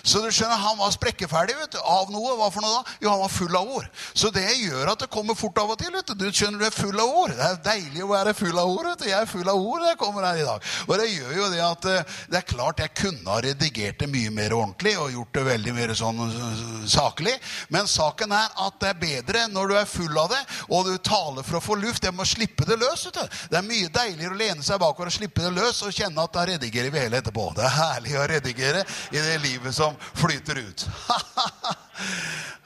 [0.01, 2.33] Så du skjønner, han var sprekkeferdig vet du, av noe.
[2.39, 2.97] Hva for noe da?
[3.03, 3.85] Jo, han var full av ord.
[4.17, 5.93] Så det gjør at det kommer fort av og til.
[5.93, 7.37] vet Du Du skjønner, du er full av ord.
[7.37, 8.89] Det er deilig å være full av ord.
[8.89, 9.09] vet du.
[9.11, 10.73] Jeg er full av ord når jeg kommer her i dag.
[10.87, 11.98] Og det gjør jo det at eh,
[12.29, 15.73] det er klart jeg kunne ha redigert det mye mer ordentlig og gjort det veldig
[15.75, 17.35] mer sånn eh, saklig.
[17.73, 20.95] Men saken er at det er bedre når du er full av det, og du
[21.03, 22.05] taler for å få luft.
[22.05, 23.07] Jeg må slippe det løs.
[23.13, 26.35] Det er mye deiligere å lene seg bakover og slippe det løs og kjenne at
[26.35, 27.51] da redigerer vi hele etterpå.
[27.57, 30.87] Det er herlig å redigere i det livet som flyter ut.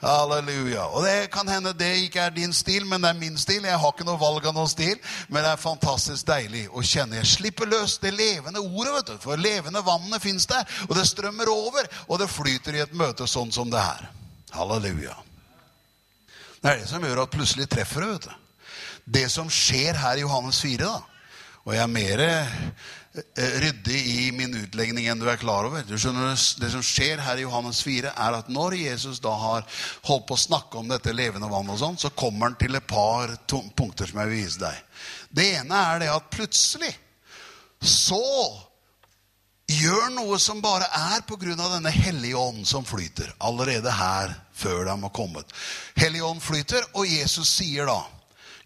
[0.04, 0.84] Halleluja.
[0.92, 3.64] Og det kan hende det ikke er din stil, men det er min stil.
[3.64, 7.20] Jeg har ikke noe valg av noen stil, men det er fantastisk deilig å kjenne.
[7.22, 9.14] Jeg slipper løs det levende ordet, vet du.
[9.22, 13.28] For levende vannet fins der, og det strømmer over, og det flyter i et møte
[13.30, 14.10] sånn som det her.
[14.54, 15.16] Halleluja.
[16.60, 18.36] Det er det som gjør at plutselig treffer det, vet du.
[19.04, 21.00] Det som skjer her i Johannes 4, da,
[21.64, 22.22] og jeg er mer
[23.36, 25.84] ryddig i min utlegning enn du er klar over.
[25.86, 29.66] Du skjønner, Det som skjer her i Johannes 4, er at når Jesus da har
[30.08, 32.86] holdt på å snakke om dette levende vann, og sånn, så kommer han til et
[32.86, 34.82] par punkter som jeg vil vise deg.
[35.30, 36.90] Det ene er det at plutselig
[37.84, 38.24] så
[39.70, 41.54] gjør noe som bare er pga.
[41.54, 43.32] denne hellige ånd som flyter.
[43.38, 45.46] Allerede her, før de har kommet.
[45.94, 48.02] Hellige ånd flyter, og Jesus sier da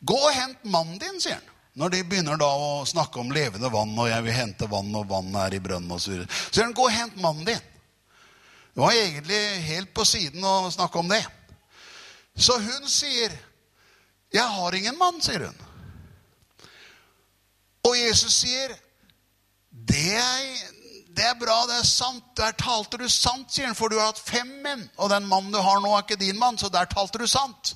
[0.00, 1.54] Gå og hent mannen din, sier han.
[1.74, 5.08] Når de begynner da å snakke om levende vann, og jeg vil hente vann, og
[5.10, 7.66] vannet er i brønnen osv., så, videre, så sier han, gå og hent mannen din.
[8.74, 11.24] Det var egentlig helt på siden å snakke om det.
[12.38, 13.32] Så hun sier,
[14.32, 15.56] 'Jeg har ingen mann', sier hun.
[17.84, 18.76] Og Jesus sier,
[19.72, 20.72] 'Det er,
[21.16, 22.24] det er bra, det er sant.
[22.36, 25.52] Der talte du sant', sier han, 'for du har hatt fem menn.' 'Og den mannen
[25.52, 27.74] du har nå, er ikke din mann, så der talte du sant.'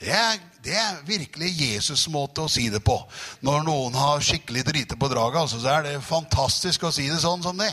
[0.00, 2.98] Det er, det er virkelig Jesus' måte å si det på.
[3.40, 7.16] Når noen har skikkelig drite på draget, altså, så er det fantastisk å si det
[7.22, 7.72] sånn som det.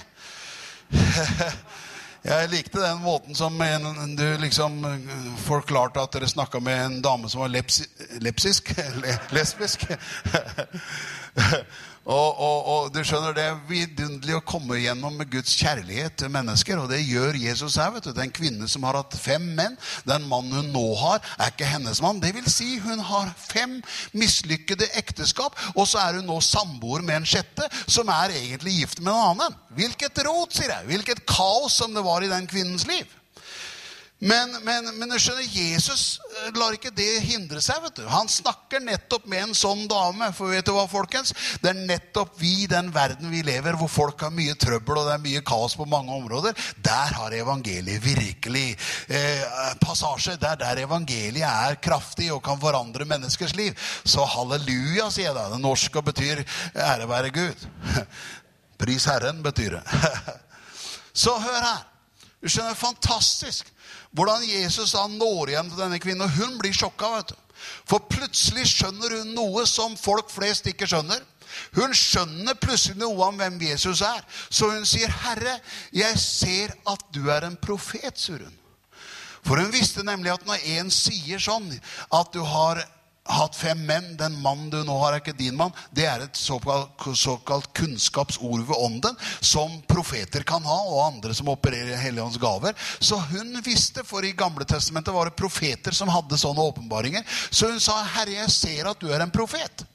[2.23, 4.77] Jeg likte den måten som en, du liksom
[5.43, 7.81] forklarte at dere snakka med en dame som var leps,
[8.23, 8.71] lepsisk.
[9.35, 9.83] lesbisk.
[12.03, 16.33] Og, og, og, du skjønner, Det er vidunderlig å komme gjennom med Guds kjærlighet til
[16.33, 16.81] mennesker.
[16.81, 17.93] Og det gjør Jesus her.
[17.95, 18.11] vet du.
[18.17, 22.03] Den kvinne som har hatt fem menn, den mannen hun nå har, er ikke hennes
[22.03, 22.19] mann.
[22.19, 23.79] Det vil si, hun har fem
[24.11, 28.99] mislykkede ekteskap, og så er hun nå samboer med en sjette, som er egentlig gift
[28.99, 29.59] med en annen.
[29.77, 30.89] Hvilket rot, sier jeg.
[30.91, 33.07] Hvilket kaos som det var i den kvinnens liv.
[34.23, 37.81] Men, men, men jeg skjønner, Jesus eh, lar ikke det hindre seg.
[37.83, 38.03] vet du.
[38.07, 40.29] Han snakker nettopp med en sånn dame.
[40.37, 41.33] For vet du hva, folkens?
[41.59, 45.09] Det er nettopp vi i den verden vi lever, hvor folk har mye trøbbel og
[45.09, 46.55] det er mye kaos på mange områder.
[46.87, 48.65] Der har evangeliet virkelig
[49.11, 49.43] eh,
[49.83, 50.37] passasje.
[50.39, 53.75] Det er der evangeliet er kraftig og kan forandre menneskers liv.
[54.07, 55.49] Så halleluja, sier jeg da.
[55.51, 57.67] Det norske betyr ære være Gud.
[58.79, 59.83] Pris Herren betyr det.
[61.23, 61.89] Så hør her.
[62.43, 63.69] Du skjønner, fantastisk
[64.13, 66.25] hvordan Jesus da når hjem til denne kvinnen.
[66.25, 67.15] Og hun blir sjokka.
[67.15, 67.37] vet du.
[67.87, 71.21] For plutselig skjønner hun noe som folk flest ikke skjønner.
[71.77, 74.19] Hun skjønner plutselig noe om hvem Jesus er.
[74.49, 75.59] Så hun sier, 'Herre,
[75.93, 78.59] jeg ser at du er en profet', sier hun.
[79.43, 81.71] For hun visste nemlig at når en sier sånn,
[82.13, 82.83] at du har
[83.23, 84.17] hatt fem menn.
[84.17, 85.71] Den mannen du nå har, er ikke din mann.
[85.91, 91.51] Det er et såkalt, såkalt kunnskapsord ved ånden som profeter kan ha, og andre som
[91.53, 92.75] opererer Helligåndens gaver.
[92.99, 97.23] Så hun visste, for i Gamle testamentet var det profeter som hadde sånne åpenbaringer.
[97.49, 99.85] Så hun sa, 'Herre, jeg ser at du er en profet'.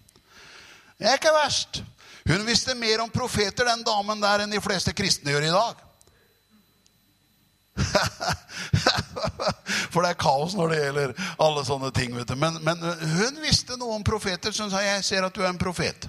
[0.98, 1.82] Det er ikke verst.
[2.28, 5.87] Hun visste mer om profeter, den damen der, enn de fleste kristne gjør i dag.
[9.92, 11.14] For det er kaos når det gjelder
[11.44, 12.16] alle sånne ting.
[12.16, 15.42] vet Men, men, hun visste noe om profeter, så hun sa 'Jeg ser at du
[15.42, 16.08] er en profet'.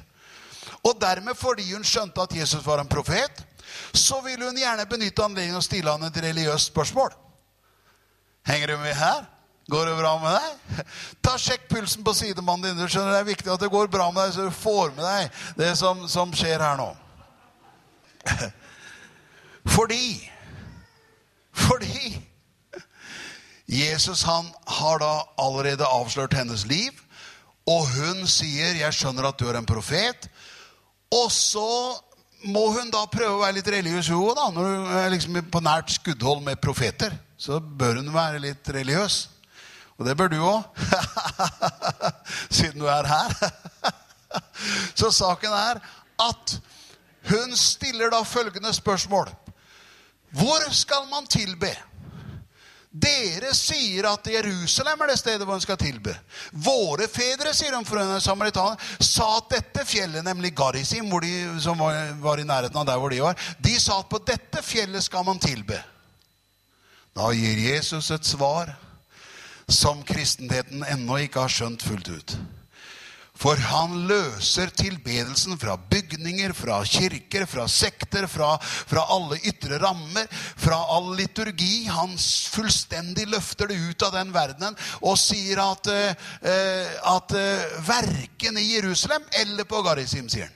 [0.84, 3.46] Og dermed, fordi hun skjønte at Jesus var en profet,
[3.94, 7.10] så ville hun gjerne benytte anledningen å stille han et religiøst spørsmål.
[8.48, 9.26] Henger du med her?
[9.70, 10.86] Går det bra med deg?
[11.26, 12.80] Ta Sjekk pulsen på sidemannen din.
[12.80, 15.06] Du skjønner Det er viktig at det går bra med deg, så du får med
[15.06, 15.30] deg
[15.60, 16.90] det som, som skjer her nå.
[19.76, 20.32] Fordi
[21.60, 22.18] fordi
[23.70, 26.92] Jesus han har da allerede avslørt hennes liv.
[27.70, 30.30] Og hun sier, 'Jeg skjønner at du er en profet'.
[31.12, 32.00] Og så
[32.44, 34.50] må hun da prøve å være litt religiøs, hun da.
[34.54, 39.30] Når hun er liksom på nært skuddhold med profeter, så bør hun være litt religiøs.
[40.00, 40.64] Og det bør du òg,
[42.58, 43.34] siden du er her.
[45.00, 45.82] så saken er
[46.24, 46.60] at
[47.30, 49.28] hun stiller da følgende spørsmål.
[50.36, 51.72] Hvor skal man tilbe?
[52.90, 56.16] Dere sier at Jerusalem er det stedet hvor en skal tilbe.
[56.52, 61.78] Våre fedre, sier de fra samaritanerne, samaritaner, sa at dette fjellet, nemlig Garisim, de, som
[61.78, 65.06] var, var i nærheten av der hvor de var, de sa at på dette fjellet
[65.06, 65.78] skal man tilbe.
[67.14, 68.74] Da gir Jesus et svar
[69.70, 72.38] som kristenheten ennå ikke har skjønt fullt ut.
[73.40, 80.28] For han løser tilbedelsen fra bygninger, fra kirker, fra sekter, fra, fra, alle ytre rammer,
[80.60, 81.86] fra all liturgi.
[81.88, 88.60] Han fullstendig løfter det ut av den verdenen og sier at, uh, at uh, verken
[88.60, 90.56] i Jerusalem eller på Garisim, sier han.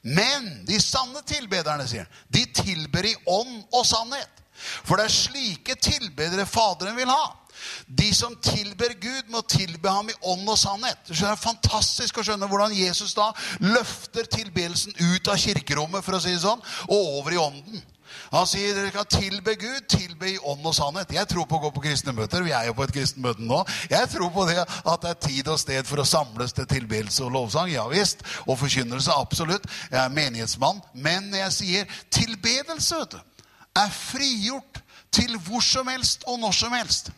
[0.00, 4.38] Men de sanne tilbederne, sier han, de tilber i ånd og sannhet.
[4.84, 7.39] For det er slike tilbedere Faderen vil ha.
[7.86, 11.00] De som tilber Gud, må tilbe ham i ånd og sannhet.
[11.08, 13.30] Det er fantastisk å skjønne hvordan Jesus da
[13.62, 17.82] løfter tilbedelsen ut av kirkerommet for å si det sånn, og over i ånden.
[18.30, 21.10] Han sier dere kan tilbe Gud, tilbe i ånd og sannhet.
[21.14, 22.44] Jeg tror på å gå på kristne møter.
[22.46, 23.62] Vi er jo på et kristent møte nå.
[23.90, 27.24] Jeg tror på det at det er tid og sted for å samles til tilbedelse
[27.26, 27.70] og lovsang.
[27.72, 28.22] Ja visst.
[28.46, 29.14] Og forkynnelse.
[29.18, 29.66] Absolutt.
[29.90, 30.78] Jeg er menighetsmann.
[30.94, 33.42] Men jeg sier tilbedelse, vet du,
[33.80, 34.82] er frigjort
[35.14, 37.10] til hvor som helst og når som helst.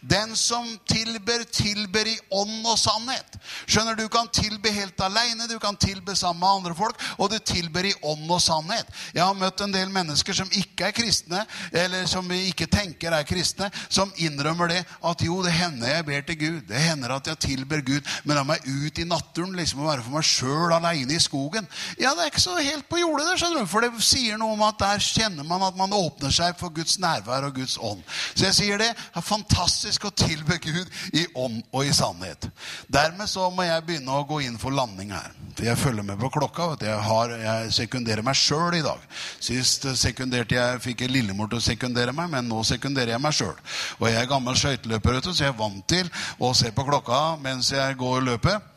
[0.00, 3.38] Den som tilber, tilber i ånd og sannhet.
[3.66, 7.38] Skjønner Du kan tilbe helt aleine, du kan tilbe sammen med andre folk, og du
[7.38, 8.88] tilber i ånd og sannhet.
[9.14, 13.14] Jeg har møtt en del mennesker som ikke er kristne, eller som vi ikke tenker
[13.14, 16.60] er kristne, som innrømmer det at jo, det hender jeg ber til Gud.
[16.68, 20.04] Det hender at jeg tilber Gud, men la meg ut i naturen liksom å være
[20.06, 21.68] for meg sjøl aleine i skogen.
[22.00, 24.56] Ja, det er ikke så helt på jordet, det, skjønner du, for det sier noe
[24.56, 28.02] om at der kjenner man at man åpner seg for Guds nærvær og Guds ånd.
[28.34, 32.48] Så jeg sier det er fantastisk å tilbe Gud i ånd og i sannhet.
[32.88, 35.32] Dermed så må jeg begynne å gå inn for landing her.
[35.56, 36.68] For jeg følger med på klokka.
[36.70, 36.86] vet du.
[36.86, 39.00] Jeg, har, jeg sekunderer meg sjøl i dag.
[39.40, 43.36] Sist sekunderte jeg, fikk jeg lillemor til å sekundere meg, men nå sekunderer jeg meg
[43.36, 43.56] sjøl.
[44.00, 47.72] Og jeg er gammel skøyteløper, så jeg er vant til å se på klokka mens
[47.72, 48.72] jeg går løpet.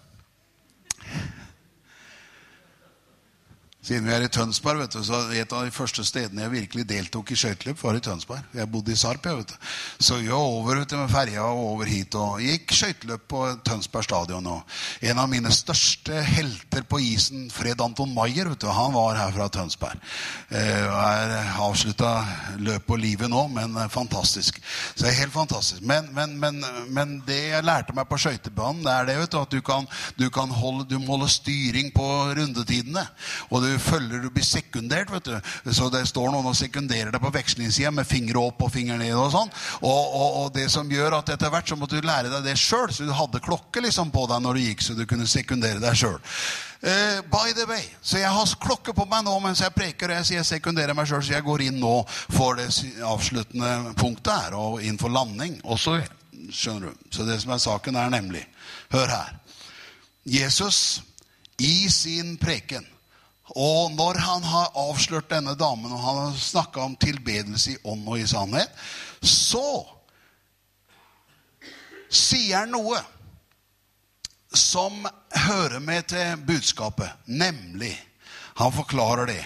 [3.90, 6.84] Siden vi er i Tønsberg, vet du, så et av de første stedene jeg virkelig
[6.92, 8.44] deltok i skøyteløp, var i Tønsberg.
[8.54, 9.24] Jeg bodde i Sarp.
[9.26, 9.70] Jeg, vet du.
[10.06, 13.42] Så vi var over vet du, med ferja og over hit og gikk skøyteløp på
[13.66, 14.46] Tønsberg stadion.
[14.46, 19.18] Og en av mine største helter på isen, Fred Anton Maier, vet du, han var
[19.18, 20.06] her fra Tønsberg.
[20.54, 21.34] Eh, og er
[21.66, 22.14] avslutta
[22.62, 24.62] løpet og livet nå, men fantastisk.
[24.94, 25.82] Så det er helt fantastisk.
[25.82, 26.62] Men, men, men,
[26.94, 29.90] men det jeg lærte meg på skøytebanen, det er det vet du, at du kan,
[30.22, 33.08] du kan holde, du må holde styring på rundetidene.
[33.50, 35.12] og du følger, du blir sekundert.
[35.12, 35.74] vet du.
[35.74, 39.14] Så det står noen og sekunderer deg på vekslingssida med fingre opp og fingre ned.
[39.18, 39.52] Og sånn.
[39.82, 42.58] Og, og, og, det som gjør at etter hvert så måtte du lære deg det
[42.60, 45.82] sjøl, så du hadde klokke liksom på deg når du gikk, så du kunne sekundere
[45.84, 46.20] deg sjøl.
[46.80, 50.14] Uh, by the way, Så jeg har klokke på meg nå mens jeg preker.
[50.14, 51.96] og Jeg sier sekunderer meg sjøl, så jeg går inn nå
[52.32, 52.70] for det
[53.04, 55.60] avsluttende punktet her, og inn for landing.
[55.68, 56.00] Også,
[56.52, 57.10] skjønner du.
[57.12, 58.46] Så det som er saken, er nemlig
[58.90, 59.36] Hør her.
[60.26, 61.02] Jesus
[61.60, 62.86] i sin preken
[63.56, 68.06] og når han har avslørt denne damen, og han har snakka om tilbedelse i ånd
[68.08, 68.74] og i sannhet,
[69.22, 69.86] så
[72.10, 73.00] sier han noe
[74.56, 75.06] som
[75.48, 77.10] hører med til budskapet.
[77.26, 77.96] Nemlig
[78.60, 79.46] Han forklarer det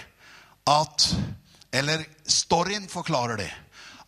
[0.65, 1.15] at
[1.73, 3.51] Eller storyen forklarer det.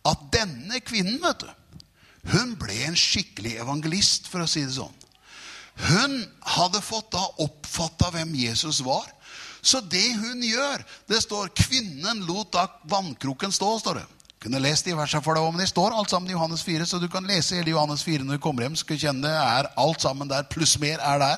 [0.06, 1.50] At denne kvinnen, vet du,
[2.30, 4.94] hun ble en skikkelig evangelist, for å si det sånn.
[5.88, 6.14] Hun
[6.46, 9.08] hadde fått da oppfatta hvem Jesus var.
[9.66, 13.80] Så det hun gjør Det står 'Kvinnen lot da vannkroken stå'.
[13.80, 14.06] står det.
[14.46, 16.84] Kunne lest de versene for deg men de står alt sammen i Johannes 4.
[16.86, 18.76] Så du kan lese hele Johannes 4 når du kommer hjem.
[18.76, 21.36] skal kjenne det er Alt sammen der, pluss mer er der.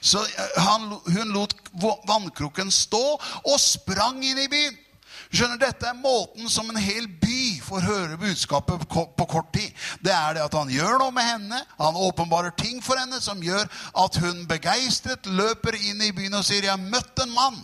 [0.00, 1.52] Så eh, han, hun lot
[2.08, 3.04] vannkroken stå
[3.44, 4.78] og sprang inn i byen.
[5.34, 7.35] Skjønner, Dette er måten som en hel by
[7.66, 9.70] får høre budskapet på kort tid.
[10.04, 11.62] Det er det at han gjør noe med henne.
[11.80, 13.66] Han åpenbarer ting for henne som gjør
[14.04, 17.58] at hun begeistret løper inn i byen og sier 'Jeg har møtt en mann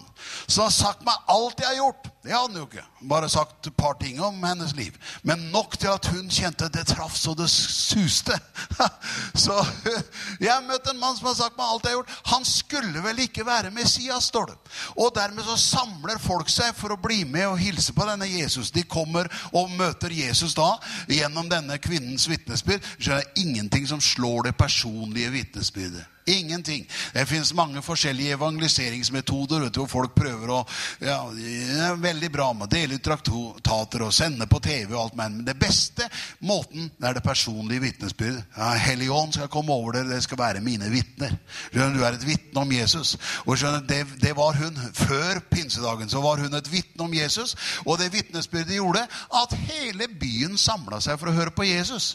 [0.46, 2.12] som har sagt meg alt jeg har gjort'.
[2.22, 2.85] Det hadde han jo ikke.
[3.11, 4.94] Bare sagt et par ting om hennes liv.
[5.26, 8.37] Men nok til at hun kjente det traff så det suste.
[9.35, 9.56] Så
[10.44, 12.14] jeg har møtt en mann som har sagt meg alt jeg har gjort.
[12.30, 14.56] Han skulle vel ikke være Messias, står det.
[14.96, 18.70] Og dermed så samler folk seg for å bli med og hilse på denne Jesus.
[18.70, 20.76] De kommer og møter Jesus da
[21.11, 22.87] gjennom denne kvinnens vitnesbyrd.
[22.98, 26.06] Så det er ingenting som slår det personlige vitnesbyrdet.
[26.26, 26.88] Ingenting.
[27.12, 30.58] Det fins mange forskjellige evangeliseringsmetoder vet du, hvor folk prøver å
[31.02, 35.00] ja, Det er veldig bra med å dele ut traktater og sende på TV og
[35.00, 36.06] alt, men det beste
[36.46, 38.38] måten er det personlige vitnesbyrd.
[38.56, 41.35] Ja, Helligånd skal komme over dere, det skal være mine vitner.
[41.74, 43.16] Du er et vitne om Jesus.
[43.46, 44.78] Og skjønner, det, det var hun.
[44.94, 49.02] Før pinsedagen så var hun et vitne om Jesus, og det vitnesbyrdet gjorde
[49.42, 52.14] at hele byen samla seg for å høre på Jesus.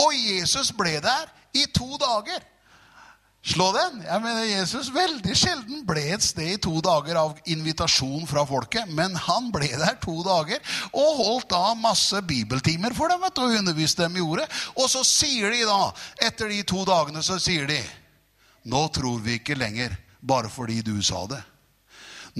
[0.00, 2.40] Og Jesus ble der i to dager.
[3.44, 3.98] Slå den!
[4.06, 8.88] Jeg mener, Jesus veldig sjelden ble et sted i to dager av invitasjon fra folket.
[8.96, 10.62] Men han ble der to dager
[10.96, 13.20] og holdt da masse bibeltimer for dem.
[13.20, 14.48] vet du, og underviste dem i ordet.
[14.80, 15.92] Og så sier de da,
[16.24, 17.82] etter de to dagene, så sier de
[18.64, 19.92] Nå tror vi ikke lenger
[20.24, 21.42] bare fordi du sa det.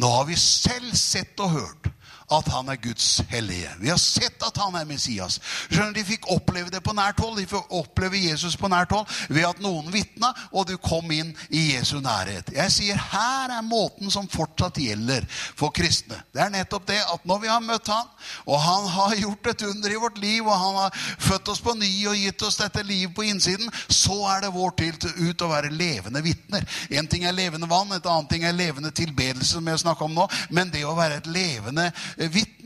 [0.01, 1.91] Nå har vi selv sett og hørt
[2.39, 3.71] at han er Guds hellige.
[3.81, 5.41] Vi har sett at han er Messias.
[5.69, 7.39] Skjønner De fikk oppleve det på nært hold.
[7.39, 11.33] De fikk oppleve Jesus på nært hold ved at noen vitna, og du kom inn
[11.49, 12.53] i Jesu nærhet.
[12.55, 16.19] Jeg sier her er måten som fortsatt gjelder for kristne.
[16.35, 18.11] Det er nettopp det at når vi har møtt han,
[18.47, 21.77] og han har gjort et under i vårt liv, og han har født oss på
[21.79, 25.51] ny og gitt oss dette livet på innsiden, så er det vår til ut å
[25.51, 26.65] være levende vitner.
[26.99, 30.17] En ting er levende vann, et annet ting er levende tilbedelse, som jeg snakker om
[30.17, 32.24] nå, men det å være et levende vitne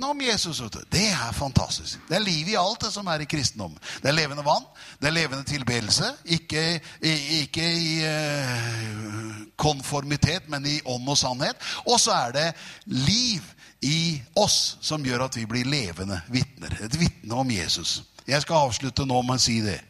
[0.09, 0.63] om Jesus.
[0.91, 1.99] Det er fantastisk.
[2.09, 3.77] Det er liv i alt det som er i kristendom.
[4.03, 4.65] Det er levende vann,
[4.99, 6.13] det er levende tilbedelse.
[6.25, 11.57] Ikke, ikke i uh, konformitet, men i ånd og sannhet.
[11.87, 12.49] Og så er det
[12.87, 13.43] liv
[13.81, 16.79] i oss som gjør at vi blir levende vitner.
[16.83, 18.03] Et vitne om Jesus.
[18.27, 19.81] Jeg skal avslutte nå med å si det.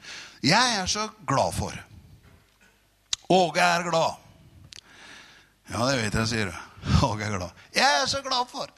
[0.44, 1.84] Jeg er så glad for
[3.28, 4.14] Åge er glad.
[5.68, 6.54] Ja, det vet jeg, sier du.
[7.04, 7.50] Åge er glad.
[7.76, 8.70] Jeg er så glad for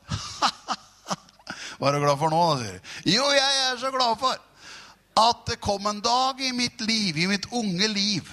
[1.81, 2.95] Hva er du glad for nå, da, sier du.
[3.09, 4.37] Jo, jeg er så glad for
[5.21, 8.29] at det kom en dag i mitt liv, i mitt unge liv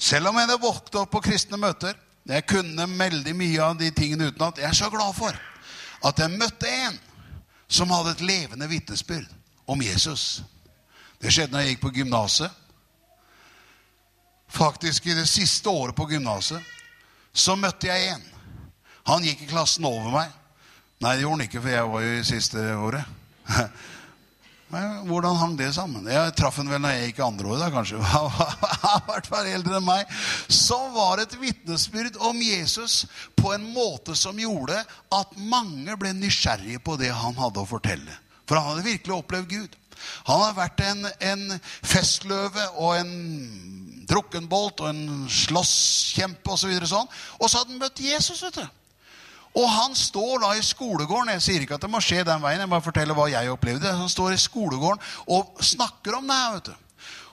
[0.00, 3.90] Selv om jeg hadde våknet opp på kristne møter, jeg kunne veldig mye av de
[3.92, 5.36] tingene utenat, jeg er så glad for
[6.08, 6.96] at jeg møtte en
[7.68, 9.28] som hadde et levende vitnesbyrd
[9.68, 10.42] om Jesus.
[11.20, 12.50] Det skjedde når jeg gikk på gymnaset.
[14.48, 16.64] Faktisk i det siste året på gymnaset
[17.32, 18.24] så møtte jeg en.
[19.12, 20.39] Han gikk i klassen over meg.
[21.00, 23.04] Nei, det gjorde han ikke, for jeg var jo i siste året.
[24.70, 26.04] Men hvordan hang det sammen?
[26.06, 28.00] Jeg traff han vel når jeg gikk andre året, da, kanskje.
[28.90, 30.12] I hvert fall eldre enn meg.
[30.52, 33.06] Som var et vitnesbyrd om Jesus
[33.40, 34.76] på en måte som gjorde
[35.16, 38.18] at mange ble nysgjerrige på det han hadde å fortelle.
[38.44, 39.78] For han hadde virkelig opplevd Gud.
[40.28, 41.46] Han hadde vært en, en
[41.80, 43.16] festløve og en
[44.10, 46.76] drukkenbolt og en slåsskjempe osv.
[46.76, 47.10] Og, så sånn.
[47.40, 48.44] og så hadde han møtt Jesus.
[48.44, 48.79] vet du.
[49.58, 51.32] Og han står da i skolegården.
[51.34, 52.60] Jeg sier ikke at det må skje den veien.
[52.62, 53.96] jeg bare forteller hva jeg opplevde.
[54.02, 56.52] Han står i skolegården og snakker om det her.
[56.54, 56.74] vet du.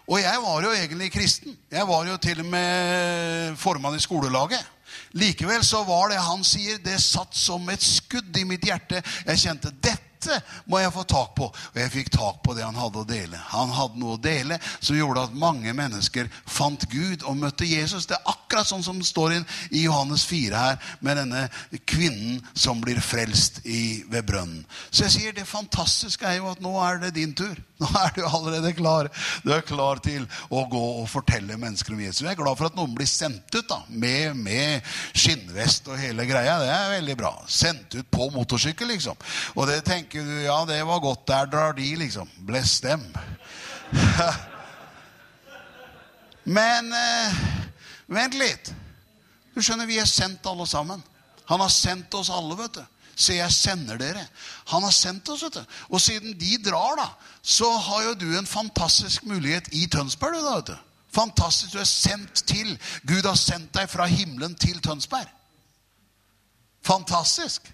[0.08, 1.58] Og jeg var jo egentlig kristen.
[1.72, 4.66] Jeg var jo til og med formann i skolelaget.
[5.12, 9.02] Likevel så var det han sier, det satt som et skudd i mitt hjerte.
[9.28, 11.48] Jeg kjente dette dette må jeg få tak på.
[11.52, 13.40] Og jeg fikk tak på det han hadde å dele.
[13.54, 18.08] Han hadde noe å dele som gjorde at mange mennesker fant Gud og møtte Jesus.
[18.10, 21.48] Det er akkurat sånn som står i Johannes 4 her, med denne
[21.90, 24.66] kvinnen som blir frelst i, ved brønnen.
[24.90, 27.58] Så jeg sier det fantastiske er jo at nå er det din tur.
[27.78, 29.10] Nå er du allerede klar.
[29.46, 32.24] Du er klar til å gå og fortelle mennesker om Jesus.
[32.26, 36.26] Jeg er glad for at noen blir sendt ut da, med, med skinnvest og hele
[36.30, 36.58] greia.
[36.64, 37.34] Det er veldig bra.
[37.46, 39.20] Sendt ut på motorsykkel, liksom.
[39.56, 41.28] Og det tenker du ja, det var godt.
[41.30, 42.30] Der drar de, liksom.
[42.50, 43.06] Bless dem.
[46.58, 47.40] Men eh,
[48.08, 48.74] vent litt.
[49.54, 51.02] Du skjønner, vi er sendt alle sammen.
[51.48, 52.84] Han har sendt oss alle, vet du.
[53.18, 54.28] Se, jeg sender dere.
[54.70, 55.44] Han har sendt oss.
[55.44, 55.78] vet du.
[55.90, 57.08] Og siden de drar, da,
[57.42, 60.38] så har jo du en fantastisk mulighet i Tønsberg.
[60.38, 60.76] du da, vet du.
[61.18, 61.74] Fantastisk.
[61.74, 62.78] Du er sendt til.
[63.10, 65.34] Gud har sendt deg fra himmelen til Tønsberg.
[66.86, 67.74] Fantastisk.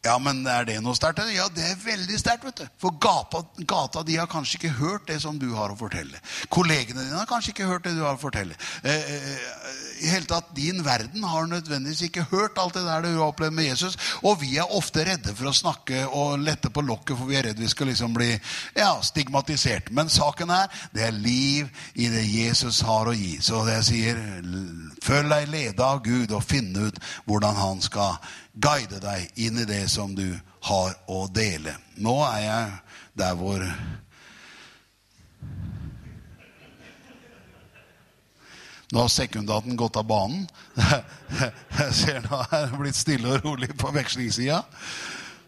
[0.00, 1.20] Ja, men er det noe sterkt?
[1.34, 2.44] Ja, det er veldig sterkt.
[2.48, 2.68] vet du.
[2.80, 6.20] For gata, gata de har kanskje ikke hørt det som du har å fortelle.
[6.48, 8.56] Kollegene dine har kanskje ikke hørt det du har å fortelle.
[8.80, 9.50] Eh, eh,
[10.00, 13.54] i hele tatt, Din verden har nødvendigvis ikke hørt alt det der du har opplevd
[13.54, 13.96] med Jesus.
[14.22, 17.48] Og vi er ofte redde for å snakke og lette på lokket, for vi er
[17.50, 18.30] redde vi skal liksom bli
[18.76, 19.92] ja, stigmatisert.
[19.94, 23.36] Men saken er det er liv i det Jesus har å gi.
[23.44, 24.22] Så det jeg sier,
[25.04, 28.16] følg deg leda av Gud og finn ut hvordan han skal
[28.60, 30.28] guide deg inn i det som du
[30.68, 31.76] har å dele.
[32.00, 32.70] Nå er jeg
[33.20, 33.64] der hvor
[38.90, 40.48] Nå har sekundaten gått av banen.
[40.74, 44.64] Jeg ser nå er det blitt stille og rolig på vekslingssida.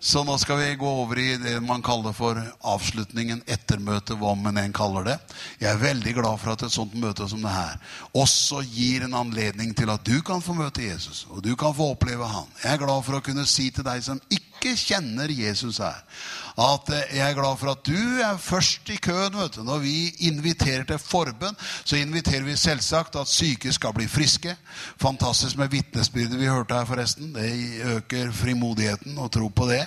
[0.02, 4.58] Så nå skal vi gå over i det man kaller for avslutningen, ettermøtet, hva man
[4.58, 5.14] enn kaller det.
[5.62, 7.76] Jeg er veldig glad for at et sånt møte som det her
[8.18, 11.92] også gir en anledning til at du kan få møte Jesus, og du kan få
[11.94, 12.50] oppleve han.
[12.64, 15.98] Jeg er glad for å kunne si til deg som ikke kjenner Jesus her,
[16.62, 19.38] at jeg er glad for at du er først i køen.
[19.38, 19.62] vet du.
[19.64, 24.56] Når vi inviterer til forbønn, så inviterer vi selvsagt at syke skal bli friske.
[25.00, 27.34] Fantastisk med vitnesbyrdet vi hørte her, forresten.
[27.34, 29.86] Det øker frimodigheten å tro på det.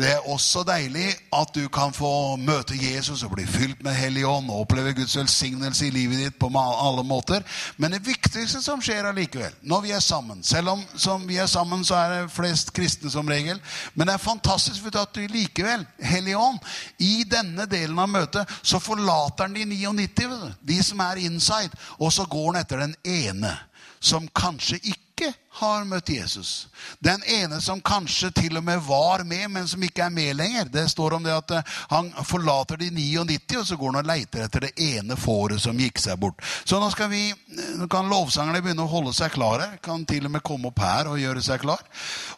[0.00, 4.22] Det er også deilig at du kan få møte Jesus og bli fylt med Hellig
[4.24, 7.44] Ånd og oppleve Guds velsignelse i livet ditt på alle måter.
[7.76, 11.46] Men det viktigste som skjer allikevel, når vi er sammen Selv om som vi er
[11.46, 13.60] sammen, så er det flest kristne som regel.
[13.94, 16.58] Men det er fantastisk for at du likevel, Hellig Ånd,
[16.98, 22.12] i denne delen av møtet, så forlater han de 99, de som er inside, og
[22.12, 23.52] så går han etter den ene
[24.00, 25.09] som kanskje ikke
[25.60, 26.68] har møtt Jesus.
[26.98, 30.70] Den ene som kanskje til og med var med, men som ikke er med lenger.
[30.72, 34.10] Det står om det at eh, han forlater de 99, og så går han og
[34.10, 36.40] leiter etter det ene fåret som gikk seg bort.
[36.64, 37.24] Så nå, vi,
[37.80, 39.72] nå kan lovsangerne begynne å holde seg klare.
[39.84, 41.82] Kan til og med komme opp her og gjøre seg klar.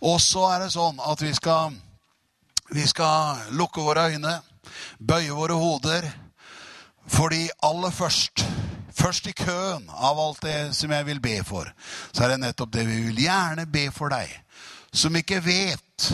[0.00, 1.76] Og så er det sånn at vi skal,
[2.72, 4.38] vi skal lukke våre øyne,
[4.98, 6.08] bøye våre hoder,
[7.12, 8.46] fordi aller først
[8.96, 11.70] først i køen av alt det som jeg vil be for,
[12.12, 14.30] så er det nettopp det vi vil gjerne be for deg,
[14.92, 16.12] som ikke vet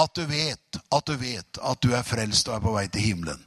[0.00, 3.04] at du vet at du vet at du er frelst og er på vei til
[3.10, 3.40] himmelen.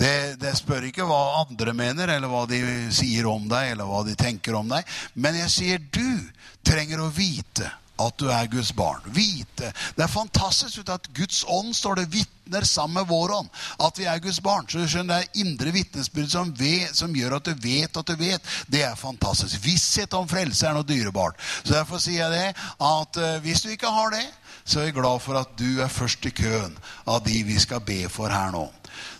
[0.00, 2.60] Det, det, spør ikke hva andre mener, eller hva de
[2.94, 4.86] sier om deg, eller hva de tenker om deg.
[5.12, 6.30] Men jeg sier du
[6.64, 7.68] trenger å vite
[8.00, 9.04] at du er Guds barn.
[9.14, 9.72] Vite.
[9.96, 13.50] Det er fantastisk at Guds ånd står det vitner sammen med vår ånd.
[13.82, 14.66] At vi er Guds barn.
[14.68, 16.54] Så du skjønner, Det er indre vitnesbyrd som,
[16.92, 18.42] som, gjør at du vet at du vet.
[18.66, 19.60] Det er fantastisk.
[19.64, 21.38] Visshet om frelse er noe dyrebart.
[21.62, 24.26] Så derfor sier jeg det at uh, hvis du ikke har det,
[24.64, 26.76] så er jeg glad for at du er først i køen
[27.06, 28.68] av de vi skal be for her nå.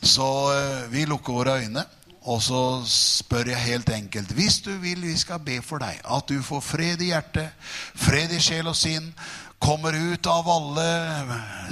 [0.03, 1.85] Så uh, vi lukker våre øyne.
[2.29, 6.29] Og så spør jeg helt enkelt Hvis du vil vi skal be for deg, at
[6.29, 7.49] du får fred i hjertet,
[7.95, 9.09] fred i sjel og sinn,
[9.61, 10.91] kommer ut av alle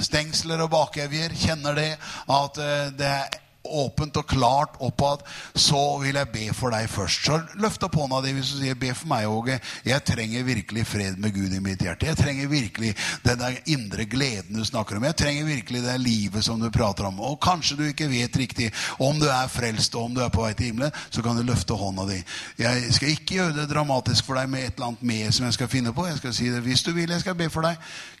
[0.05, 1.91] stengsler og bakevjer, kjenner det
[2.29, 3.37] at eh, det er
[3.69, 5.23] åpent og klart oppad,
[5.55, 7.25] så vil jeg be for deg først.
[7.25, 9.59] Så løft opp hånda di hvis du sier 'be for meg, Åge'.
[9.85, 12.05] Jeg trenger virkelig fred med Gud i mitt hjerte.
[12.05, 15.03] Jeg trenger virkelig den der indre gleden du snakker om.
[15.03, 17.19] Jeg trenger virkelig det livet som du prater om.
[17.19, 20.41] Og kanskje du ikke vet riktig om du er frelst og om du er på
[20.41, 22.23] vei til himmelen, så kan du løfte hånda di.
[22.57, 25.53] Jeg skal ikke gjøre det dramatisk for deg med et eller annet med som jeg
[25.53, 26.07] skal finne på.
[26.07, 27.09] Jeg skal si det hvis du vil.
[27.09, 27.77] Jeg skal be for deg.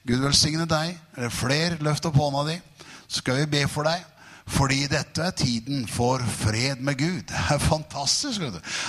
[0.07, 0.97] Gud velsigne deg.
[1.17, 1.77] Er det flere?
[1.79, 2.59] Løft opp hånda di.
[3.07, 4.05] Så skal vi be for deg.
[4.49, 7.21] Fordi dette er tiden for fred med Gud.
[7.29, 8.41] Det er fantastisk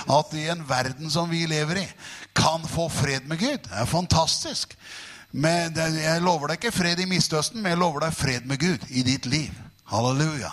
[0.09, 1.87] at i en verden som vi lever i,
[2.35, 3.61] kan få fred med Gud.
[3.67, 4.73] Det er fantastisk.
[5.31, 8.89] Men jeg lover deg ikke fred i Midtøsten, men jeg lover deg fred med Gud
[8.89, 9.53] i ditt liv.
[9.91, 10.51] Halleluja.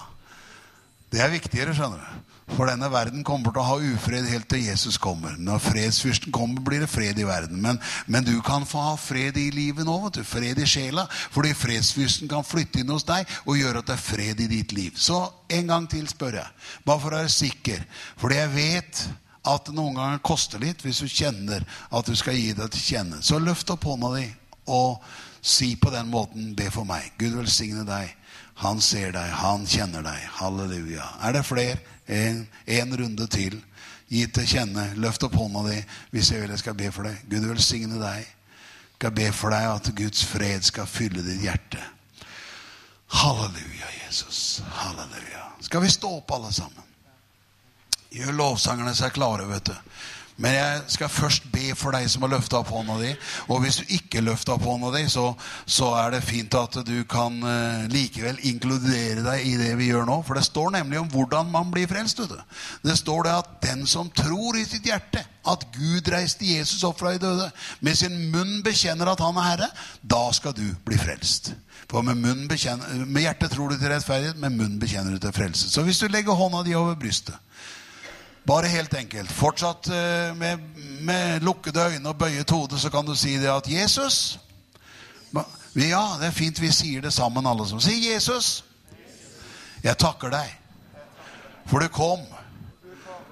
[1.10, 2.27] Det er viktigere, skjønner du.
[2.54, 5.36] For denne verden kommer til å ha ufred helt til Jesus kommer.
[5.36, 7.60] Når fredsfyrsten kommer, blir det fred i verden.
[7.62, 9.98] Men, men du kan få ha fred i livet nå.
[10.14, 11.04] du, Fred i sjela.
[11.34, 14.72] Fordi fredsfyrsten kan flytte inn hos deg og gjøre at det er fred i ditt
[14.76, 14.96] liv.
[14.96, 15.20] Så
[15.52, 16.56] en gang til spør jeg.
[16.88, 17.84] Bare for å være sikker.
[18.18, 19.06] Fordi jeg vet
[19.48, 22.86] at det noen ganger koster litt hvis du kjenner at du skal gi deg til
[22.94, 23.20] kjenne.
[23.22, 24.26] Så løft opp hånda di
[24.68, 25.04] og
[25.40, 27.12] si på den måten be for meg.
[27.20, 28.10] Gud velsigne deg.
[28.58, 30.24] Han ser deg, han kjenner deg.
[30.40, 31.06] Halleluja.
[31.22, 31.78] Er det flere?
[32.08, 33.58] En, runde til.
[34.08, 34.86] Gi til kjenne.
[34.96, 35.78] Løft opp hånda di
[36.14, 37.20] hvis jeg vil jeg skal be for deg.
[37.28, 38.24] Gud velsigne deg.
[38.24, 41.82] Jeg skal be for deg at Guds fred skal fylle ditt hjerte.
[43.08, 44.62] Halleluja, Jesus.
[44.80, 45.44] Halleluja.
[45.60, 46.84] Skal vi stå opp, alle sammen?
[48.12, 49.76] Gjør lovsangerne seg klare, vet du.
[50.38, 53.10] Men jeg skal først be for deg som har løfta opp hånda di.
[53.50, 55.32] Og hvis du ikke løfta opp hånda di, så,
[55.66, 60.06] så, er det fint at du kan uh, likevel inkludere deg i det vi gjør
[60.06, 60.20] nå.
[60.26, 62.22] For det står nemlig om hvordan man blir frelst.
[62.22, 62.60] Vet du.
[62.86, 67.00] Det står det at den som tror i sitt hjerte at Gud reiste Jesus opp
[67.00, 69.68] fra de døde, med sin munn bekjenner at han er Herre,
[70.04, 71.54] da skal du bli frelst.
[71.88, 75.70] For med, med hjertet tror du til rettferdighet, med munn bekjenner du til frelse.
[75.72, 77.38] Så hvis du legger hånda di over brystet
[78.48, 79.32] bare helt enkelt.
[79.32, 80.58] Fortsatt eh, med,
[81.00, 84.38] med lukkede øyne og bøyet hode, så kan du si det at Jesus
[85.76, 88.64] Ja, det er fint vi sier det sammen, alle som sier Jesus.
[89.84, 90.48] Jeg takker deg,
[91.68, 92.24] for du kom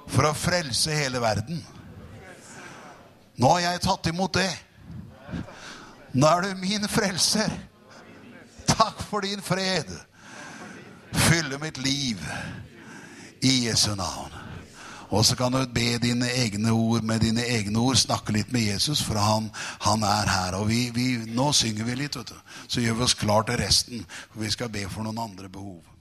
[0.07, 1.65] for å frelse hele verden.
[3.41, 4.53] Nå har jeg tatt imot det.
[6.13, 7.51] Nå er du min frelser.
[8.69, 9.91] Takk for din fred.
[11.27, 12.21] Fylle mitt liv
[13.41, 14.36] i Jesu navn.
[15.11, 17.97] Og så kan du be dine egne ord med dine egne ord.
[17.97, 19.51] Snakke litt med Jesus, for han,
[19.81, 20.59] han er her.
[20.61, 22.57] Og vi, vi, nå synger vi litt, vet du.
[22.67, 24.07] Så gjør vi oss klar til resten.
[24.33, 25.96] For vi skal be for noen andre behov.